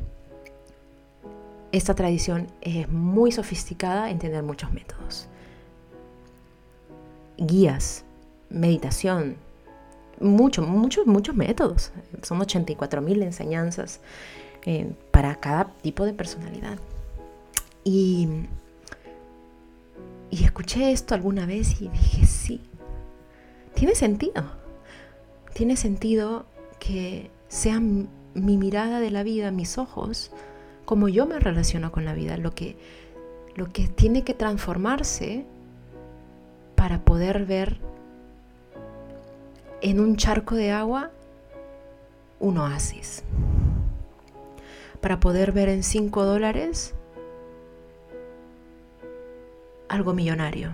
esta 1.73 1.95
tradición 1.95 2.47
es 2.61 2.89
muy 2.89 3.33
sofisticada 3.33 4.11
en 4.11 4.19
tener 4.19 4.43
muchos 4.43 4.73
métodos. 4.73 5.29
Guías, 7.39 8.05
meditación, 8.49 9.37
muchos, 10.21 10.67
muchos, 10.67 11.07
muchos 11.07 11.35
métodos. 11.35 11.93
Son 12.23 12.39
84.000 12.39 13.23
enseñanzas 13.23 14.01
eh, 14.65 14.93
para 15.11 15.35
cada 15.37 15.67
tipo 15.83 16.05
de 16.05 16.13
personalidad. 16.13 16.79
Y, 17.85 18.29
y 20.31 20.45
escuché 20.45 20.93
esto 20.93 21.15
alguna 21.15 21.47
vez 21.47 21.81
y 21.81 21.89
dije, 21.89 22.27
sí, 22.27 22.61
tiene 23.75 23.95
sentido. 23.95 24.45
Tiene 25.53 25.77
sentido 25.77 26.47
que 26.79 27.31
sea 27.49 27.81
mi 27.81 28.59
mirada 28.59 29.01
de 29.01 29.11
la 29.11 29.23
vida, 29.23 29.51
mis 29.51 29.79
ojos, 29.79 30.31
como 30.87 31.09
yo 31.09 31.27
me 31.27 31.39
relaciono 31.39 31.93
con 31.93 32.05
la 32.07 32.15
vida, 32.15 32.39
lo 32.39 32.53
que, 32.53 32.77
lo 33.57 33.67
que 33.67 33.89
tiene 33.89 34.25
que 34.25 34.33
transformarse 34.33 35.45
para 36.77 37.05
poder 37.05 37.45
ver 37.45 37.79
en 39.83 40.01
un 40.01 40.17
charco 40.17 40.55
de 40.55 40.71
agua 40.71 41.11
un 42.39 42.59
oasis. 42.59 43.25
Para 45.01 45.21
poder 45.21 45.53
ver 45.53 45.69
en 45.69 45.83
5 45.83 46.25
dólares 46.25 46.95
algo 49.89 50.15
millonario. 50.15 50.71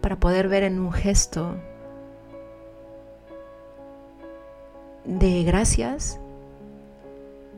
Para 0.00 0.20
poder 0.20 0.48
ver 0.48 0.62
en 0.64 0.78
un 0.78 0.92
gesto 0.92 1.56
de 5.04 5.42
gracias 5.42 6.20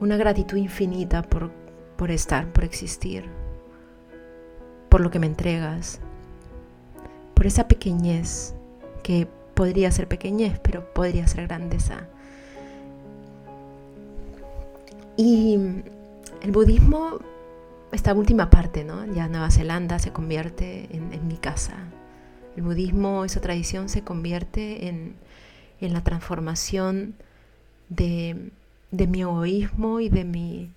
una 0.04 0.18
gratitud 0.18 0.58
infinita 0.58 1.22
por, 1.22 1.50
por 1.96 2.10
estar, 2.10 2.52
por 2.52 2.62
existir, 2.62 3.24
por 4.90 5.00
lo 5.00 5.10
que 5.10 5.18
me 5.18 5.26
entregas, 5.26 5.98
por 7.32 7.46
esa 7.46 7.66
pequeñez 7.68 8.54
que 9.02 9.26
podría 9.54 9.90
ser 9.90 10.06
pequeñez, 10.06 10.58
pero 10.58 10.92
podría 10.92 11.26
ser 11.26 11.46
grandeza. 11.46 12.06
Y 15.16 15.58
el 16.42 16.52
budismo, 16.52 17.20
esta 17.90 18.12
última 18.12 18.50
parte, 18.50 18.84
¿no? 18.84 19.06
Ya 19.06 19.26
Nueva 19.28 19.50
Zelanda 19.50 19.98
se 20.00 20.12
convierte 20.12 20.86
en, 20.94 21.26
mi 21.26 21.38
casa. 21.38 21.76
El 22.58 22.64
budismo, 22.64 23.24
esa 23.24 23.40
tradición, 23.40 23.88
se 23.88 24.02
convierte 24.02 24.86
en, 24.88 25.14
en 25.80 25.94
la 25.94 26.04
transformación 26.04 27.14
de 27.88 28.50
de 28.96 29.06
mi 29.06 29.22
egoísmo 29.22 30.00
y 30.00 30.08
de 30.08 30.24
mi 30.24 30.70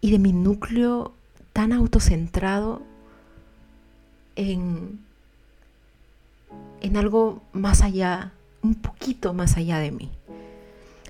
y 0.00 0.10
de 0.10 0.18
mi 0.18 0.32
núcleo 0.32 1.14
tan 1.54 1.72
autocentrado 1.72 2.82
en, 4.36 5.00
en 6.82 6.96
algo 6.98 7.42
más 7.54 7.80
allá, 7.80 8.32
un 8.62 8.74
poquito 8.74 9.32
más 9.32 9.56
allá 9.56 9.78
de 9.78 9.92
mí. 9.92 10.10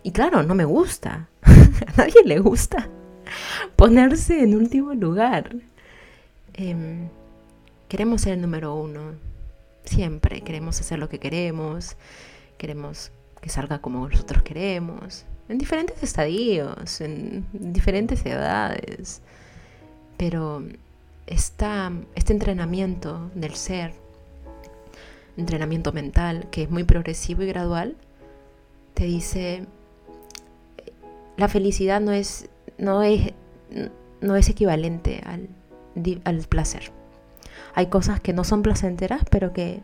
Y 0.05 0.13
claro, 0.13 0.45
no 0.45 0.55
me 0.55 0.65
gusta, 0.65 1.29
a 1.43 1.97
nadie 1.97 2.23
le 2.25 2.39
gusta 2.39 2.89
ponerse 3.75 4.45
en 4.45 4.55
último 4.55 4.95
lugar. 4.95 5.57
Em, 6.53 7.09
queremos 7.89 8.21
ser 8.21 8.35
el 8.35 8.43
número 8.43 8.77
uno, 8.77 9.15
siempre 9.85 10.43
queremos 10.43 10.81
hacer 10.81 11.01
lo 11.01 11.09
que 11.09 11.19
queremos, 11.19 11.97
queremos 12.59 13.11
que 13.45 13.51
salga 13.51 13.79
como 13.79 14.09
nosotros 14.09 14.43
queremos, 14.43 15.27
en 15.51 15.59
diferentes 15.59 16.03
estadios, 16.03 17.03
en 17.03 17.45
diferentes 17.53 18.25
edades. 18.25 19.21
Pero 20.17 20.63
esta, 21.27 21.93
este 22.15 22.33
entrenamiento 22.33 23.31
del 23.35 23.55
ser, 23.55 23.93
entrenamiento 25.37 25.93
mental, 25.93 26.49
que 26.51 26.63
es 26.63 26.71
muy 26.71 26.85
progresivo 26.85 27.43
y 27.43 27.47
gradual, 27.47 27.97
te 28.95 29.05
dice, 29.05 29.67
la 31.37 31.49
felicidad 31.49 32.01
no 32.01 32.13
es, 32.13 32.49
no 32.79 33.03
es, 33.03 33.35
no 34.23 34.37
es 34.37 34.49
equivalente 34.49 35.21
al, 35.27 35.51
al 36.25 36.39
placer. 36.49 36.93
Hay 37.75 37.89
cosas 37.89 38.21
que 38.21 38.33
no 38.33 38.43
son 38.43 38.63
placenteras, 38.63 39.21
pero 39.31 39.53
que 39.53 39.83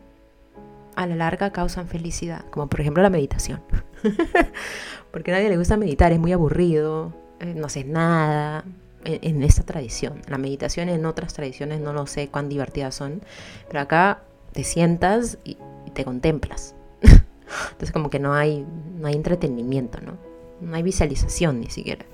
a 0.95 1.07
la 1.07 1.15
larga 1.15 1.51
causan 1.51 1.87
felicidad, 1.87 2.45
como 2.49 2.67
por 2.67 2.81
ejemplo 2.81 3.03
la 3.03 3.09
meditación. 3.09 3.61
Porque 5.11 5.31
a 5.31 5.35
nadie 5.35 5.49
le 5.49 5.57
gusta 5.57 5.77
meditar, 5.77 6.11
es 6.11 6.19
muy 6.19 6.31
aburrido, 6.31 7.13
eh, 7.39 7.53
no 7.55 7.69
sé 7.69 7.83
nada 7.83 8.63
en, 9.03 9.43
esta 9.43 9.63
tradición. 9.63 10.21
La 10.27 10.37
meditación 10.37 10.89
en 10.89 11.05
otras 11.05 11.33
tradiciones 11.33 11.81
no 11.81 11.93
lo 11.93 12.07
sé 12.07 12.29
cuán 12.29 12.49
divertidas 12.49 12.95
son, 12.95 13.21
pero 13.67 13.81
acá 13.81 14.21
te 14.53 14.63
sientas 14.63 15.37
y, 15.43 15.57
te 15.93 16.05
contemplas. 16.05 16.75
Entonces 17.01 17.91
como 17.91 18.09
que 18.09 18.19
no 18.19 18.33
hay, 18.33 18.65
no 18.97 19.07
hay 19.07 19.15
entretenimiento, 19.15 19.99
¿no? 19.99 20.13
No 20.61 20.75
hay 20.75 20.83
visualización 20.83 21.59
ni 21.59 21.69
siquiera 21.69 22.05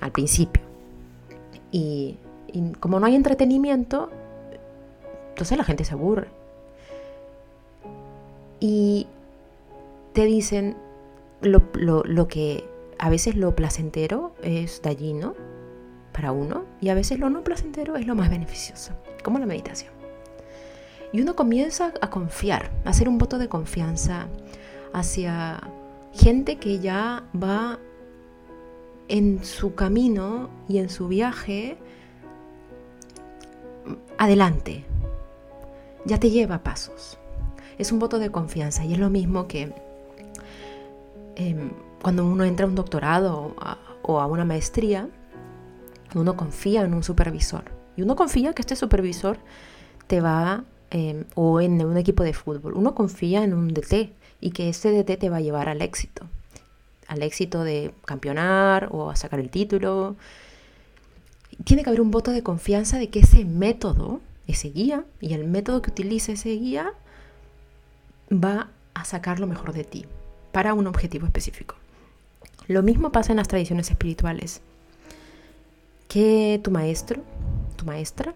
al 0.00 0.12
principio. 0.12 0.62
y 1.70 2.16
como 2.80 2.98
no 2.98 3.06
hay 3.06 3.14
entretenimiento, 3.14 4.10
entonces 5.28 5.56
la 5.56 5.64
gente 5.64 5.84
se 5.84 5.92
aburre 5.94 6.28
y 8.60 9.06
te 10.12 10.24
dicen 10.24 10.76
lo, 11.40 12.28
que 12.28 12.64
a 12.98 13.10
veces 13.10 13.34
lo 13.34 13.56
placentero 13.56 14.34
es 14.42 14.82
dañino 14.82 15.34
para 16.12 16.32
uno 16.32 16.64
y 16.80 16.90
a 16.90 16.94
veces 16.94 17.18
lo 17.18 17.30
no 17.30 17.42
placentero 17.42 17.96
es 17.96 18.06
lo 18.06 18.14
más 18.14 18.30
beneficioso, 18.30 18.92
como 19.24 19.38
la 19.38 19.46
meditación. 19.46 19.92
Y 21.12 21.20
uno 21.20 21.34
comienza 21.34 21.92
a 22.00 22.10
confiar, 22.10 22.70
a 22.84 22.90
hacer 22.90 23.08
un 23.08 23.18
voto 23.18 23.38
de 23.38 23.48
confianza 23.48 24.28
hacia, 24.92 25.60
gente 26.12 26.56
que 26.56 26.78
ya 26.78 27.24
va 27.40 27.78
en 29.08 29.44
su 29.44 29.74
camino 29.74 30.50
y 30.68 30.78
en 30.78 30.88
su 30.88 31.08
viaje 31.08 31.76
adelante. 34.18 34.84
Ya 36.04 36.18
te 36.18 36.30
lleva 36.30 36.62
pasos. 36.62 37.18
Es 37.80 37.92
un 37.92 37.98
voto 37.98 38.18
de 38.18 38.30
confianza 38.30 38.84
y 38.84 38.92
es 38.92 38.98
lo 38.98 39.08
mismo 39.08 39.48
que 39.48 39.72
em, 41.36 41.70
cuando 42.02 42.26
uno 42.26 42.44
entra 42.44 42.66
a 42.66 42.68
un 42.68 42.74
doctorado 42.74 43.56
o 44.02 44.20
a 44.20 44.26
una 44.26 44.44
maestría, 44.44 45.08
uno 46.14 46.36
confía 46.36 46.82
en 46.82 46.92
un 46.92 47.02
supervisor. 47.02 47.64
Y 47.96 48.02
uno 48.02 48.16
confía 48.16 48.52
que 48.52 48.60
este 48.60 48.76
supervisor 48.76 49.38
te 50.08 50.20
va, 50.20 50.64
em, 50.90 51.24
o 51.34 51.62
en 51.62 51.82
un 51.82 51.96
equipo 51.96 52.22
de 52.22 52.34
fútbol, 52.34 52.74
uno 52.74 52.94
confía 52.94 53.44
en 53.44 53.54
un 53.54 53.68
DT 53.72 54.12
y 54.42 54.50
que 54.50 54.68
ese 54.68 54.90
DT 54.90 55.16
te 55.16 55.30
va 55.30 55.38
a 55.38 55.40
llevar 55.40 55.70
al 55.70 55.80
éxito. 55.80 56.26
Al 57.08 57.22
éxito 57.22 57.64
de 57.64 57.94
campeonar 58.04 58.90
o 58.92 59.08
a 59.08 59.16
sacar 59.16 59.40
el 59.40 59.48
título. 59.48 60.16
Tiene 61.64 61.82
que 61.82 61.88
haber 61.88 62.02
un 62.02 62.10
voto 62.10 62.30
de 62.30 62.42
confianza 62.42 62.98
de 62.98 63.08
que 63.08 63.20
ese 63.20 63.46
método, 63.46 64.20
ese 64.46 64.68
guía, 64.68 65.06
y 65.18 65.32
el 65.32 65.48
método 65.48 65.80
que 65.80 65.90
utilice 65.90 66.32
ese 66.32 66.50
guía 66.50 66.92
va 68.32 68.68
a 68.94 69.04
sacar 69.04 69.40
lo 69.40 69.46
mejor 69.46 69.72
de 69.72 69.84
ti 69.84 70.06
para 70.52 70.74
un 70.74 70.86
objetivo 70.86 71.26
específico. 71.26 71.76
Lo 72.66 72.82
mismo 72.82 73.12
pasa 73.12 73.32
en 73.32 73.38
las 73.38 73.48
tradiciones 73.48 73.90
espirituales. 73.90 74.60
Que 76.08 76.60
tu 76.62 76.70
maestro, 76.70 77.22
tu 77.76 77.84
maestra, 77.84 78.34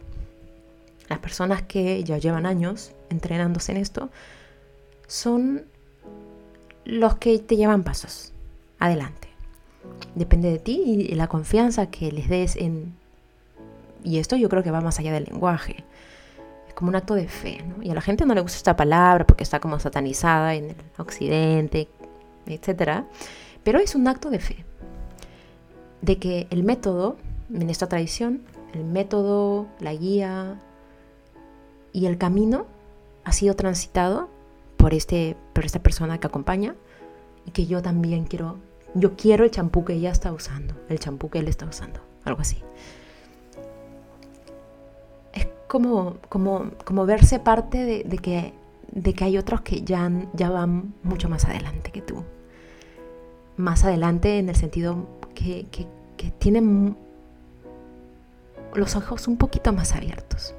las 1.09 1.19
personas 1.19 1.63
que 1.63 2.03
ya 2.05 2.19
llevan 2.19 2.47
años 2.47 2.93
entrenándose 3.11 3.73
en 3.73 3.79
esto, 3.79 4.11
son 5.07 5.65
los 6.85 7.17
que 7.17 7.39
te 7.39 7.57
llevan 7.57 7.83
pasos 7.83 8.33
adelante. 8.79 9.29
Depende 10.15 10.51
de 10.51 10.59
ti 10.59 11.07
y 11.11 11.15
la 11.15 11.29
confianza 11.29 11.91
que 11.91 12.11
les 12.13 12.29
des 12.29 12.57
en... 12.57 12.95
Y 14.03 14.19
esto 14.19 14.37
yo 14.37 14.49
creo 14.49 14.63
que 14.63 14.71
va 14.71 14.81
más 14.81 14.99
allá 14.99 15.13
del 15.13 15.25
lenguaje. 15.25 15.85
Como 16.75 16.89
un 16.89 16.97
acto 16.97 17.15
de 17.15 17.29
fe, 17.29 17.63
¿no? 17.63 17.83
Y 17.83 17.91
a 17.91 17.95
la 17.95 18.01
gente 18.01 18.27
no 18.27 18.35
le 18.35 18.41
gusta 18.41 18.57
esta 18.57 18.77
palabra 18.77 19.27
porque 19.27 19.45
está 19.45 19.61
como 19.61 19.79
satanizada 19.79 20.55
en 20.55 20.71
el 20.71 20.77
occidente, 20.99 21.89
etc. 22.47 23.05
Pero 23.63 23.79
es 23.79 23.95
un 23.95 24.09
acto 24.09 24.31
de 24.31 24.41
fe, 24.41 24.65
de 26.03 26.19
que 26.19 26.47
el 26.51 26.65
método, 26.65 27.17
en 27.53 27.71
esta 27.71 27.89
tradición, 27.89 28.43
el 28.75 28.85
método, 28.85 29.67
la 29.81 29.95
guía 29.95 30.59
y 31.93 32.07
el 32.07 32.19
camino 32.19 32.67
ha 33.25 33.33
sido 33.33 33.55
transitado 33.55 34.29
por, 34.77 34.95
este, 34.95 35.37
por 35.53 35.65
esta 35.65 35.83
persona 35.83 36.19
que 36.19 36.27
acompaña 36.27 36.75
y 37.47 37.53
que 37.53 37.67
yo 37.67 37.81
también 37.83 38.25
quiero, 38.25 38.59
yo 38.95 39.17
quiero 39.17 39.45
el 39.45 39.51
champú 39.51 39.85
que 39.85 39.95
ella 39.95 40.11
está 40.11 40.33
usando, 40.33 40.75
el 40.89 40.99
champú 40.99 41.31
que 41.31 41.39
él 41.39 41.49
está 41.49 41.67
usando, 41.67 42.01
algo 42.25 42.41
así. 42.41 42.59
Como, 45.75 46.19
como, 46.29 46.71
como 46.85 47.05
verse 47.05 47.41
parte 47.41 48.05
de, 48.05 48.19
que, 48.19 48.55
de 48.93 49.13
que 49.13 49.25
hay 49.25 49.39
otros 49.39 49.63
que 49.63 49.83
ya, 49.83 50.09
ya 50.33 50.49
van 50.51 50.95
mucho 51.03 51.29
más 51.29 51.45
adelante 51.47 51.91
que 51.91 52.01
tú 52.01 52.23
más 53.57 53.85
adelante 53.85 54.39
en 54.39 54.49
el 54.49 54.57
sentido 54.57 55.07
que, 55.35 55.67
tienen 56.39 56.97
los 58.75 58.97
ojos 58.97 59.29
un 59.29 59.37
poquito 59.37 59.73
más 59.73 59.95
abiertos. 59.95 60.55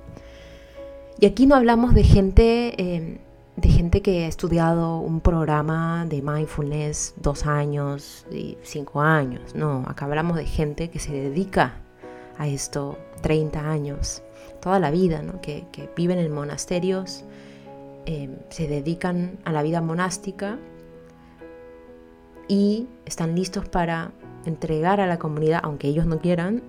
Y 1.19 1.25
aquí 1.25 1.47
no 1.47 1.55
hablamos 1.55 1.95
de 1.95 2.03
gente, 2.03 2.95
em, 2.97 3.17
de 3.55 3.69
gente 3.69 4.01
que 4.01 4.25
ha 4.25 4.27
estudiado 4.27 4.99
un 4.99 5.21
programa 5.21 6.05
de 6.05 6.21
mindfulness 6.21 7.15
dos 7.17 7.47
años 7.47 8.27
y 8.31 8.57
cinco 8.61 9.01
años. 9.01 9.55
No, 9.55 9.83
acá 9.87 10.05
hablamos 10.05 10.37
de 10.37 10.45
gente 10.45 10.89
que 10.89 10.99
se 10.99 11.13
dedica 11.13 11.79
a 12.37 12.47
esto 12.47 12.99
30 13.21 13.67
años, 13.67 14.21
toda 14.65 14.79
la 14.79 14.89
vida, 14.89 15.21
que, 15.43 15.63
viven 15.95 16.17
en 16.17 16.33
monasterios, 16.33 17.23
em, 18.07 18.35
se 18.49 18.67
dedican 18.67 19.37
a 19.45 19.51
la 19.51 19.61
vida 19.61 19.79
monástica 19.79 20.57
y 22.47 22.87
están 23.05 23.35
listos 23.35 23.69
para 23.69 24.11
entregar 24.43 24.99
a 25.01 25.05
la 25.05 25.19
comunidad, 25.19 25.59
aunque 25.61 25.87
ellos 25.87 26.07
no 26.07 26.17
quieran, 26.19 26.63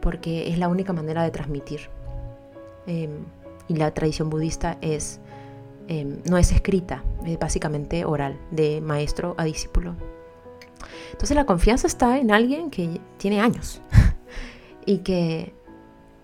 porque 0.00 0.48
es 0.48 0.58
la 0.58 0.68
única 0.68 0.92
manera 0.92 1.24
de 1.24 1.32
transmitir. 1.32 1.80
Em, 2.86 3.24
y 3.66 3.74
la 3.74 3.92
tradición 3.92 4.30
budista 4.30 4.78
es, 4.80 5.18
em, 5.88 6.18
no 6.30 6.38
es 6.38 6.52
escrita, 6.52 7.02
es 7.26 7.36
básicamente 7.36 8.04
oral, 8.04 8.38
de 8.52 8.80
maestro 8.80 9.34
a 9.38 9.42
discípulo. 9.42 9.96
Entonces 11.10 11.34
la 11.34 11.46
confianza 11.46 11.88
está 11.88 12.16
en 12.16 12.30
alguien 12.30 12.70
que 12.70 13.00
tiene 13.16 13.40
años 13.40 13.82
y 14.86 14.98
que 14.98 15.52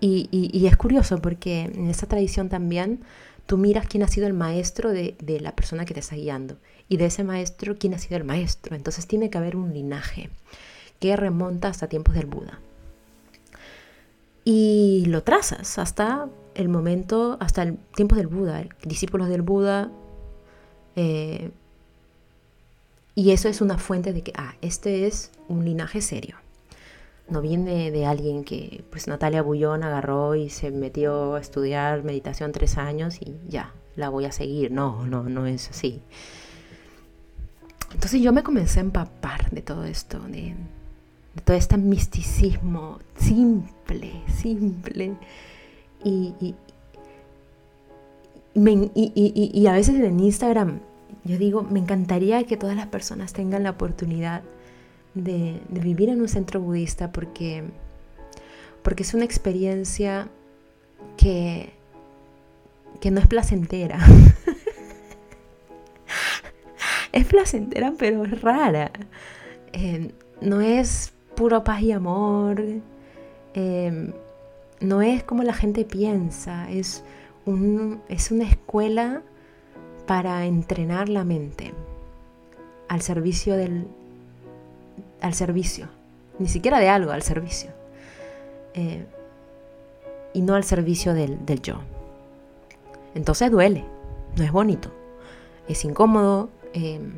y, 0.01 0.27
y, 0.31 0.65
es 0.65 0.75
curioso 0.77 1.19
porque 1.19 1.61
en 1.61 1.87
esa 1.87 2.07
tradición 2.07 2.49
también 2.49 3.01
tú 3.45 3.57
miras 3.57 3.85
quién 3.85 4.01
ha 4.01 4.07
sido 4.07 4.25
el 4.25 4.33
maestro 4.33 4.89
de, 4.89 5.15
de 5.21 5.39
la 5.39 5.55
persona 5.55 5.85
que 5.85 5.93
te 5.93 5.99
está 5.99 6.15
guiando 6.15 6.57
y 6.89 6.97
de 6.97 7.05
ese 7.05 7.23
maestro 7.23 7.77
quién 7.77 7.93
ha 7.93 7.99
sido 7.99 8.17
el 8.17 8.23
maestro. 8.23 8.75
Entonces 8.75 9.05
tiene 9.05 9.29
que 9.29 9.37
haber 9.37 9.55
un 9.55 9.73
linaje 9.73 10.31
que 10.99 11.15
remonta 11.15 11.67
hasta 11.67 11.87
tiempos 11.87 12.15
del 12.15 12.25
Buda. 12.25 12.59
Y 14.43 15.05
lo 15.07 15.23
trazas 15.23 15.77
hasta 15.77 16.27
el 16.55 16.67
momento, 16.67 17.37
hasta 17.39 17.63
el 17.63 17.77
tiempo 17.95 18.15
del 18.15 18.27
Buda, 18.27 18.63
discípulos 18.83 19.29
del 19.29 19.43
Buda. 19.43 19.91
Eh, 20.95 21.51
y 23.13 23.31
eso 23.31 23.49
es 23.49 23.61
una 23.61 23.77
fuente 23.77 24.13
de 24.13 24.23
que, 24.23 24.33
ah, 24.35 24.55
este 24.61 25.05
es 25.05 25.31
un 25.47 25.63
linaje 25.63 26.01
serio. 26.01 26.37
No 27.31 27.41
viene 27.41 27.91
de 27.91 28.05
alguien 28.05 28.43
que, 28.43 28.83
pues 28.91 29.07
Natalia 29.07 29.41
Bullón 29.41 29.83
agarró 29.83 30.35
y 30.35 30.49
se 30.49 30.69
metió 30.69 31.35
a 31.35 31.39
estudiar 31.39 32.03
meditación 32.03 32.51
tres 32.51 32.77
años 32.77 33.21
y 33.21 33.37
ya, 33.47 33.73
la 33.95 34.09
voy 34.09 34.25
a 34.25 34.31
seguir. 34.31 34.71
No, 34.71 35.05
no, 35.05 35.23
no 35.23 35.45
es 35.45 35.69
así. 35.69 36.01
Entonces 37.93 38.21
yo 38.21 38.33
me 38.33 38.43
comencé 38.43 38.79
a 38.79 38.83
empapar 38.83 39.49
de 39.49 39.61
todo 39.61 39.85
esto, 39.85 40.19
de, 40.19 40.55
todo 41.45 41.55
este 41.55 41.77
misticismo 41.77 42.99
simple, 43.17 44.11
simple. 44.27 45.15
Y, 46.03 46.33
y, 48.53 49.67
a 49.67 49.71
veces 49.71 49.95
en 49.95 50.19
Instagram 50.19 50.79
yo 51.23 51.37
digo, 51.37 51.63
me 51.63 51.79
encantaría 51.79 52.43
que 52.43 52.57
todas 52.57 52.75
las 52.75 52.87
personas 52.87 53.33
tengan 53.33 53.63
la 53.63 53.69
oportunidad 53.71 54.41
de, 55.13 55.61
vivir 55.69 56.09
en 56.09 56.21
un 56.21 56.27
centro 56.27 56.61
budista 56.61 57.11
porque, 57.11 57.63
porque 58.81 59.03
es 59.03 59.13
una 59.13 59.25
experiencia 59.25 60.29
que, 61.17 61.71
que 62.99 63.11
no 63.11 63.19
es 63.19 63.27
placentera. 63.27 63.99
es 67.11 67.25
placentera, 67.25 67.93
pero 67.97 68.25
es 68.25 68.41
rara. 68.41 68.91
Eh, 69.73 70.11
no 70.41 70.61
es 70.61 71.13
puro 71.35 71.63
paz 71.63 71.81
y 71.81 71.91
amor. 71.91 72.61
Eh, 73.53 74.13
no 74.79 75.01
es 75.01 75.23
como 75.23 75.43
la 75.43 75.53
gente 75.53 75.85
piensa. 75.85 76.69
Es, 76.69 77.03
es 78.09 78.31
una 78.31 78.49
escuela 78.49 79.21
para 80.07 80.45
entrenar 80.45 81.09
la 81.09 81.23
mente 81.23 81.73
al 82.87 83.01
servicio 83.01 83.55
del. 83.55 83.87
Al 85.21 85.33
servicio. 85.33 85.87
Ni 86.39 86.47
siquiera 86.47 86.79
de 86.79 86.89
algo, 86.89 87.11
al 87.11 87.21
servicio. 87.21 87.69
Eh, 88.73 89.05
y 90.33 90.41
no 90.41 90.55
al 90.55 90.63
servicio 90.63 91.13
del, 91.13 91.45
del 91.45 91.61
yo. 91.61 91.81
Entonces 93.15 93.51
duele, 93.51 93.83
no 94.37 94.43
es 94.43 94.51
bonito, 94.51 94.89
es 95.67 95.83
incómodo, 95.83 96.49
Em, 96.73 97.11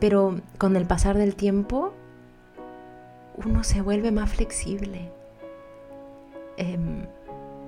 pero 0.00 0.40
con 0.58 0.76
el 0.76 0.86
pasar 0.86 1.16
del 1.18 1.34
tiempo, 1.34 1.92
uno 3.44 3.64
se 3.64 3.82
vuelve 3.82 4.12
más 4.12 4.30
flexible. 4.30 5.10
Em, 6.56 7.06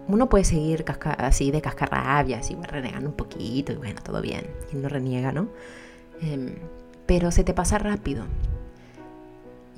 uno 0.09 0.29
puede 0.29 0.45
seguir 0.45 0.85
así 1.19 1.51
de 1.51 1.61
cascarrabias 1.61 2.41
así 2.41 2.57
renegando 2.63 3.11
un 3.11 3.17
poquito 3.17 3.73
y 3.73 3.77
bueno, 3.77 4.01
todo 4.03 4.21
bien, 4.21 4.47
quien 4.69 4.83
no 4.83 4.89
reniega, 4.89 5.33
¿no? 5.33 5.49
Em, 6.21 6.55
pero 7.07 7.31
se 7.31 7.45
te 7.45 7.55
pasa 7.55 7.79
rápido 7.79 8.25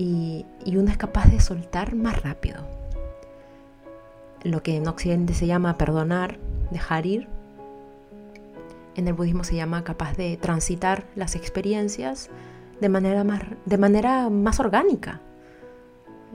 y, 0.03 0.77
uno 0.77 0.91
es 0.91 0.97
capaz 0.97 1.29
de 1.29 1.41
soltar 1.41 1.95
más 1.95 2.23
rápido. 2.23 2.67
Lo 4.43 4.63
que 4.63 4.77
en 4.77 4.89
Occidente 4.89 5.35
se 5.35 5.47
llama 5.47 5.79
perdonar, 5.79 6.39
dejar 6.71 7.07
ir, 7.07 7.29
en 8.97 9.07
el 9.07 9.15
budismo 9.15 9.45
se 9.45 9.55
llama 9.55 9.85
capaz 9.85 10.17
de 10.17 10.37
transitar 10.37 11.05
las 11.15 11.37
experiencias 11.37 12.29
de 12.81 12.89
manera 12.89 13.23
más, 13.23 13.43
de 13.65 13.79
manera 13.79 14.29
más 14.29 14.59
orgánica, 14.59 15.21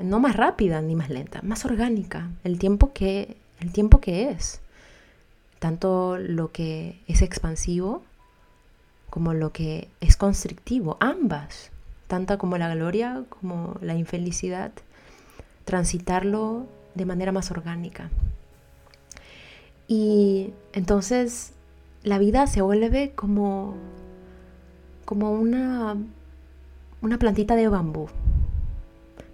no 0.01 0.19
más 0.19 0.36
rápida 0.36 0.82
ni 0.82 0.95
más 0.95 1.10
lenta, 1.10 1.41
más 1.43 1.65
orgánica, 1.65 2.30
el 2.43 2.60
tiempo 2.60 2.93
que, 2.93 3.36
el 3.60 3.73
tiempo 3.73 3.99
que 3.99 4.30
es, 4.30 4.62
tanto 5.60 6.17
lo 6.17 6.51
que 6.51 7.01
es 7.08 7.21
expansivo 7.21 8.01
como 9.10 9.34
lo 9.34 9.51
que 9.51 9.89
es 9.99 10.15
constrictivo, 10.15 10.97
ambas, 10.99 11.71
tanto 12.07 12.37
como 12.37 12.57
la 12.57 12.73
gloria 12.73 13.23
como 13.29 13.77
la 13.81 13.95
infelicidad, 13.95 14.71
transitarlo 15.65 16.65
de 16.95 17.05
manera 17.05 17.31
más 17.31 17.51
orgánica. 17.51 18.09
Y 19.87 20.53
entonces 20.73 21.53
la 22.03 22.17
vida 22.17 22.47
se 22.47 22.61
vuelve 22.61 23.11
como, 23.11 23.75
como 25.05 25.31
una, 25.31 25.95
una 27.01 27.19
plantita 27.19 27.55
de 27.55 27.67
bambú. 27.67 28.07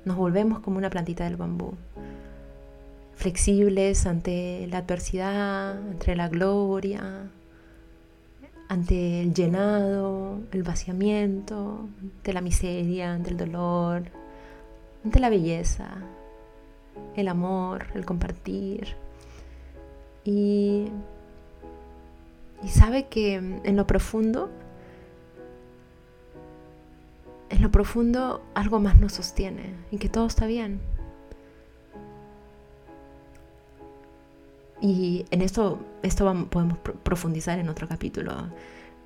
Nos 0.05 0.17
volvemos 0.17 0.59
como 0.59 0.77
una 0.77 0.89
plantita 0.89 1.23
del 1.23 1.38
bambú 1.38 1.73
flexibles 3.15 4.05
ante 4.05 4.67
la 4.67 4.79
adversidad, 4.79 5.77
ante 5.77 6.15
la 6.15 6.27
gloria, 6.27 7.29
ante 8.73 9.21
el 9.21 9.33
llenado, 9.33 10.41
el 10.51 10.63
vaciamiento, 10.63 11.88
ante 12.01 12.33
la 12.33 12.41
miseria, 12.41 13.13
ante 13.13 13.29
el 13.29 13.38
dolor, 13.38 14.03
ante 15.05 15.19
la 15.19 15.29
belleza, 15.29 15.89
el 17.15 17.27
amor, 17.27 17.86
el 17.93 18.05
compartir. 18.05 18.95
Y, 20.25 20.88
y 22.63 22.67
sabe 22.69 23.07
que 23.07 23.36
en 23.36 23.75
lo 23.75 23.86
profundo, 23.86 24.49
en 27.49 27.62
lo 27.62 27.71
profundo 27.71 28.41
algo 28.55 28.79
más 28.79 28.99
nos 28.99 29.13
sostiene 29.13 29.75
y 29.91 29.97
que 29.97 30.09
todo 30.09 30.25
está 30.25 30.47
bien. 30.47 30.81
Y 34.84 35.26
en 35.32 35.41
esto, 35.41 35.80
podemos 36.50 36.78
profundizar 37.04 37.58
en 37.58 37.69
otro 37.69 37.88
capítulo. 37.88 38.50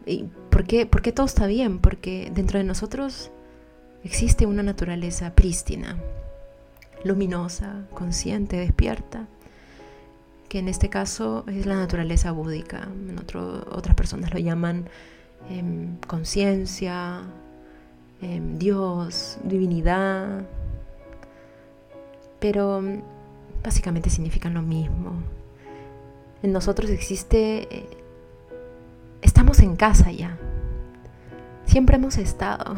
¿Y 0.07 0.23
por, 0.49 0.63
qué, 0.63 0.87
¿Por 0.87 1.03
qué 1.03 1.11
todo 1.11 1.27
está 1.27 1.45
bien? 1.45 1.77
Porque 1.77 2.31
dentro 2.33 2.57
de 2.57 2.65
nosotros 2.65 3.29
existe 4.03 4.47
una 4.47 4.63
naturaleza 4.63 5.35
prístina, 5.35 5.95
luminosa, 7.03 7.85
consciente, 7.93 8.57
despierta, 8.57 9.27
que 10.49 10.57
en 10.57 10.67
este 10.67 10.89
caso 10.89 11.43
es 11.45 11.67
la 11.67 11.75
naturaleza 11.75 12.31
búdica. 12.31 12.89
En 13.07 13.19
otras 13.19 13.95
personas 13.95 14.33
lo 14.33 14.39
llaman 14.39 14.89
em, 15.47 15.97
conciencia, 16.07 17.21
em, 18.23 18.57
Dios, 18.57 19.37
divinidad, 19.43 20.43
pero 22.39 22.81
básicamente 23.63 24.09
significan 24.09 24.55
lo 24.55 24.63
mismo 24.63 25.36
en 26.43 26.51
nosotros 26.51 26.89
existe, 26.89 27.67
eh, 27.75 27.89
estamos 29.21 29.59
en 29.59 29.75
casa 29.75 30.11
ya, 30.11 30.37
siempre 31.65 31.97
hemos 31.97 32.17
estado, 32.17 32.75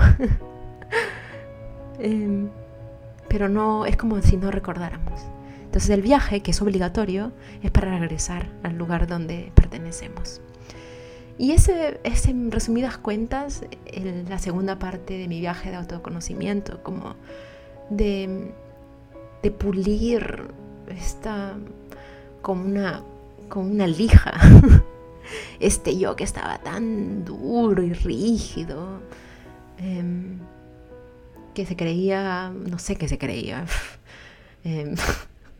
em, 1.99 2.49
pero 3.27 3.49
no, 3.49 3.85
es 3.85 3.95
como 3.95 4.21
si 4.21 4.37
no 4.37 4.51
recordáramos. 4.51 5.21
Entonces 5.63 5.91
el 5.91 6.01
viaje, 6.01 6.41
que 6.41 6.51
es 6.51 6.61
obligatorio, 6.63 7.31
es 7.61 7.69
para 7.69 7.97
regresar 7.99 8.49
al 8.63 8.75
lugar 8.75 9.05
donde 9.05 9.51
pertenecemos. 9.53 10.41
Y 11.37 11.51
ese 11.51 11.99
es, 12.03 12.27
en 12.27 12.51
resumidas 12.51 12.97
cuentas, 12.97 13.63
la 14.27 14.39
segunda 14.39 14.79
parte 14.79 15.17
de 15.17 15.27
mi 15.27 15.39
viaje 15.39 15.69
de 15.69 15.77
autoconocimiento, 15.77 16.81
como 16.81 17.15
de, 17.89 18.51
de 19.43 19.51
pulir 19.51 20.47
esta, 20.89 21.55
como 22.41 22.65
una 22.65 23.03
con 23.49 23.69
una 23.69 23.87
lija. 23.87 24.33
Este 25.59 25.95
yo 25.97 26.15
que 26.15 26.23
estaba 26.23 26.57
tan 26.59 27.23
duro 27.23 27.83
y 27.83 27.93
rígido, 27.93 29.01
em, 29.77 30.39
que 31.53 31.65
se 31.67 31.75
creía, 31.75 32.49
no 32.49 32.79
sé 32.79 32.95
qué 32.95 33.07
se 33.07 33.19
creía, 33.19 33.65
em, 34.63 34.95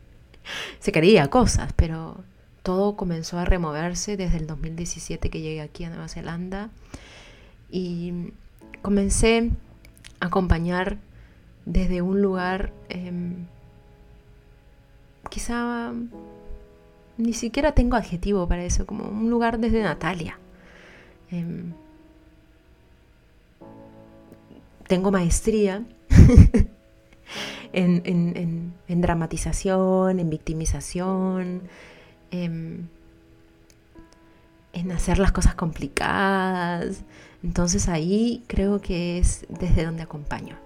se 0.80 0.90
creía 0.90 1.28
cosas, 1.28 1.72
pero 1.76 2.16
todo 2.62 2.96
comenzó 2.96 3.38
a 3.38 3.44
removerse 3.44 4.16
desde 4.16 4.38
el 4.38 4.46
2017 4.46 5.30
que 5.30 5.40
llegué 5.40 5.60
aquí 5.60 5.84
a 5.84 5.90
Nueva 5.90 6.08
Zelanda 6.08 6.70
y 7.70 8.32
comencé 8.82 9.50
a 10.18 10.26
acompañar 10.26 10.98
desde 11.64 12.02
un 12.02 12.22
lugar 12.22 12.72
em, 12.88 13.46
quizá 15.30 15.92
ni 17.20 17.32
siquiera 17.32 17.72
tengo 17.72 17.96
adjetivo 17.96 18.48
para 18.48 18.64
eso, 18.64 18.86
como 18.86 19.04
un 19.08 19.30
lugar 19.30 19.58
desde 19.58 19.82
Natalia. 19.82 20.38
Em, 21.30 21.72
tengo 24.88 25.10
maestría 25.12 25.84
en, 27.72 28.72
dramatización, 28.88 30.18
en 30.18 30.30
victimización, 30.30 31.62
em, 32.30 32.88
en, 34.72 34.92
hacer 34.92 35.18
las 35.18 35.32
cosas 35.32 35.54
complicadas. 35.54 37.04
Entonces 37.42 37.88
ahí 37.88 38.42
creo 38.48 38.80
que 38.80 39.18
es 39.18 39.46
desde 39.48 39.84
donde 39.84 40.02
acompaño. 40.02 40.56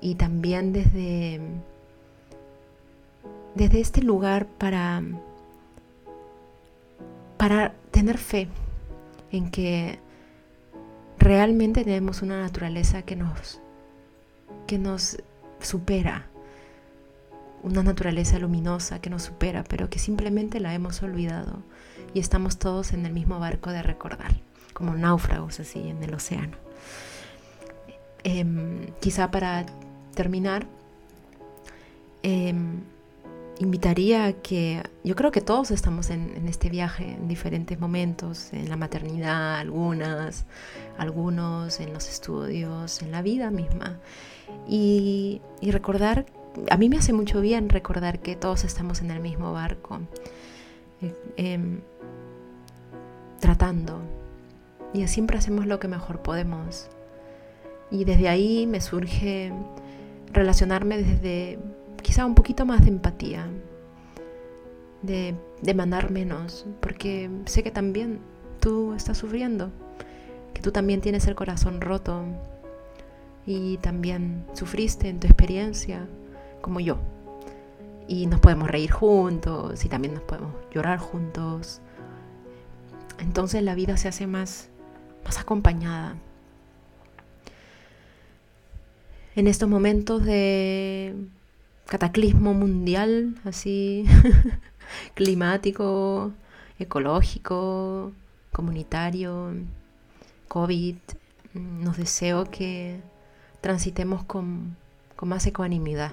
y 0.00 0.14
también 0.16 0.72
desde 0.72 1.40
desde 3.56 3.80
este 3.80 4.02
lugar 4.02 4.46
para, 4.46 5.02
para 7.38 7.72
tener 7.90 8.18
fe 8.18 8.48
en 9.32 9.50
que 9.50 9.98
realmente 11.18 11.82
tenemos 11.82 12.20
una 12.20 12.40
naturaleza 12.40 13.02
que 13.02 13.16
nos, 13.16 13.60
que 14.66 14.78
nos 14.78 15.16
supera, 15.60 16.26
una 17.62 17.82
naturaleza 17.82 18.38
luminosa 18.38 19.00
que 19.00 19.08
nos 19.08 19.22
supera, 19.22 19.64
pero 19.64 19.88
que 19.88 19.98
simplemente 19.98 20.60
la 20.60 20.74
hemos 20.74 21.02
olvidado 21.02 21.62
y 22.12 22.20
estamos 22.20 22.58
todos 22.58 22.92
en 22.92 23.06
el 23.06 23.14
mismo 23.14 23.40
barco 23.40 23.70
de 23.70 23.82
recordar, 23.82 24.32
como 24.74 24.94
náufragos 24.94 25.60
así 25.60 25.88
en 25.88 26.02
el 26.04 26.12
océano. 26.12 26.58
Em, 28.22 28.92
quizá 29.00 29.30
para 29.30 29.64
terminar, 30.14 30.66
em, 32.22 32.82
invitaría 33.58 34.26
a 34.26 34.32
que 34.32 34.82
yo 35.02 35.16
creo 35.16 35.30
que 35.30 35.40
todos 35.40 35.70
estamos 35.70 36.10
en, 36.10 36.46
este 36.48 36.68
viaje 36.68 37.12
en 37.12 37.28
diferentes 37.28 37.80
momentos, 37.80 38.52
en 38.52 38.68
la 38.68 38.76
maternidad, 38.76 39.56
algunas, 39.56 40.44
algunos 40.98 41.80
en 41.80 41.92
los 41.92 42.08
estudios, 42.08 43.02
en 43.02 43.12
la 43.12 43.22
vida 43.22 43.50
misma. 43.50 43.98
Y, 44.68 45.40
recordar, 45.62 46.26
a 46.70 46.76
mí 46.76 46.88
me 46.88 46.98
hace 46.98 47.12
mucho 47.12 47.40
bien 47.40 47.68
recordar 47.68 48.20
que 48.20 48.36
todos 48.36 48.64
estamos 48.64 49.00
en 49.00 49.10
el 49.10 49.20
mismo 49.20 49.52
barco, 49.52 50.00
eh, 51.00 51.14
em, 51.36 51.80
tratando. 53.40 54.00
Y 54.92 55.06
siempre 55.08 55.38
hacemos 55.38 55.66
lo 55.66 55.78
que 55.78 55.88
mejor 55.88 56.20
podemos. 56.20 56.88
Y 57.90 58.04
desde 58.04 58.28
ahí 58.28 58.66
me 58.66 58.80
surge 58.80 59.52
relacionarme 60.32 60.98
desde 61.02 61.58
quizá 62.06 62.24
un 62.24 62.36
poquito 62.36 62.64
más 62.64 62.82
de 62.82 62.90
empatía, 62.90 63.48
de 65.02 65.34
demandar 65.60 66.12
menos, 66.12 66.64
porque 66.80 67.28
sé 67.46 67.64
que 67.64 67.72
también 67.72 68.20
tú 68.60 68.94
estás 68.94 69.18
sufriendo, 69.18 69.72
que 70.54 70.62
tú 70.62 70.70
también 70.70 71.00
tienes 71.00 71.26
el 71.26 71.34
corazón 71.34 71.80
roto 71.80 72.22
y 73.44 73.78
también 73.78 74.46
sufriste 74.52 75.08
en 75.08 75.18
tu 75.18 75.26
experiencia 75.26 76.06
como 76.60 76.78
yo. 76.78 76.98
Y 78.06 78.26
nos 78.26 78.38
podemos 78.38 78.70
reír 78.70 78.92
juntos 78.92 79.84
y 79.84 79.88
también 79.88 80.14
nos 80.14 80.22
podemos 80.22 80.54
llorar 80.72 81.00
juntos. 81.00 81.80
Entonces 83.18 83.64
la 83.64 83.74
vida 83.74 83.96
se 83.96 84.06
hace 84.06 84.28
más, 84.28 84.68
más 85.24 85.40
acompañada. 85.40 86.14
En 89.34 89.48
estos 89.48 89.68
momentos 89.68 90.24
de 90.24 91.16
cataclismo 91.86 92.52
mundial, 92.54 93.36
así, 93.44 94.04
climático, 95.14 96.32
ecológico, 96.78 98.12
comunitario, 98.52 99.52
COVID, 100.48 100.96
nos 101.54 101.96
deseo 101.96 102.50
que 102.50 103.00
transitemos 103.60 104.24
con, 104.24 104.76
con 105.14 105.28
más 105.28 105.46
ecuanimidad, 105.46 106.12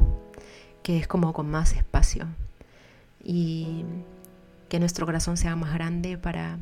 que 0.83 0.97
es 0.97 1.07
como 1.07 1.33
con 1.33 1.49
más 1.49 1.73
espacio, 1.73 2.27
y 3.23 3.83
que 4.69 4.79
nuestro 4.79 5.05
corazón 5.05 5.37
sea 5.37 5.55
más 5.55 5.73
grande 5.73 6.17
para 6.17 6.59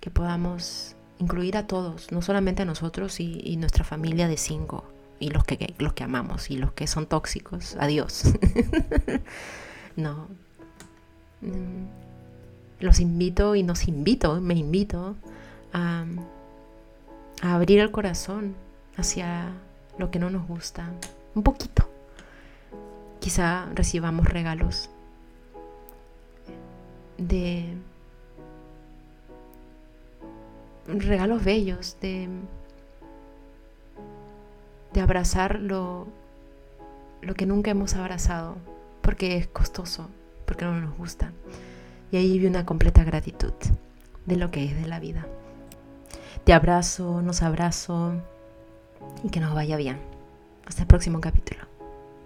que 0.00 0.10
podamos 0.10 0.96
incluir 1.18 1.56
a 1.56 1.66
todos, 1.66 2.10
no 2.10 2.22
solamente 2.22 2.62
a 2.62 2.64
nosotros 2.64 3.20
y, 3.20 3.40
y 3.44 3.56
nuestra 3.56 3.84
familia 3.84 4.26
de 4.28 4.36
cinco 4.36 4.84
y 5.22 5.30
los 5.30 5.44
que, 5.44 5.74
los 5.78 5.92
que 5.92 6.04
amamos 6.04 6.50
y 6.50 6.56
los 6.56 6.72
que 6.72 6.86
son 6.86 7.06
tóxicos, 7.06 7.76
adiós. 7.78 8.24
no. 9.96 10.28
Mm. 11.40 11.86
Los 12.80 12.98
invito 12.98 13.54
y 13.54 13.62
nos 13.62 13.86
invito, 13.86 14.40
me 14.40 14.54
invito 14.54 15.14
a, 15.72 16.04
a 17.40 17.54
abrir 17.54 17.78
el 17.78 17.92
corazón 17.92 18.56
hacia 18.96 19.52
lo 19.96 20.10
que 20.10 20.18
no 20.18 20.28
nos 20.30 20.48
gusta, 20.48 20.90
un 21.36 21.44
poquito. 21.44 21.88
Quizá 23.20 23.66
recibamos 23.74 24.26
regalos 24.26 24.90
de 27.18 27.76
regalos 30.88 31.44
bellos, 31.44 31.96
de, 32.00 32.28
de 34.92 35.00
abrazar 35.00 35.60
lo, 35.60 36.06
que 37.36 37.46
nunca 37.46 37.70
hemos 37.70 37.94
abrazado, 37.94 38.56
porque 39.00 39.36
es 39.36 39.46
costoso, 39.46 40.08
porque 40.44 40.64
no 40.64 40.80
nos 40.80 40.96
gusta. 40.96 41.32
Y 42.10 42.16
ahí 42.16 42.32
vive 42.32 42.48
una 42.48 42.66
completa 42.66 43.04
gratitud 43.04 43.52
de 44.26 44.36
lo 44.36 44.50
que 44.50 44.64
es 44.64 44.80
de 44.80 44.86
la 44.86 45.00
vida. 45.00 45.26
Te 46.44 46.52
abrazo, 46.52 47.22
nos 47.22 47.42
abrazo 47.42 48.14
y 49.22 49.30
que 49.30 49.40
nos 49.40 49.54
vaya 49.54 49.76
bien. 49.76 49.98
Hasta 50.66 50.82
el 50.82 50.88
próximo 50.88 51.20
capítulo. 51.20 51.71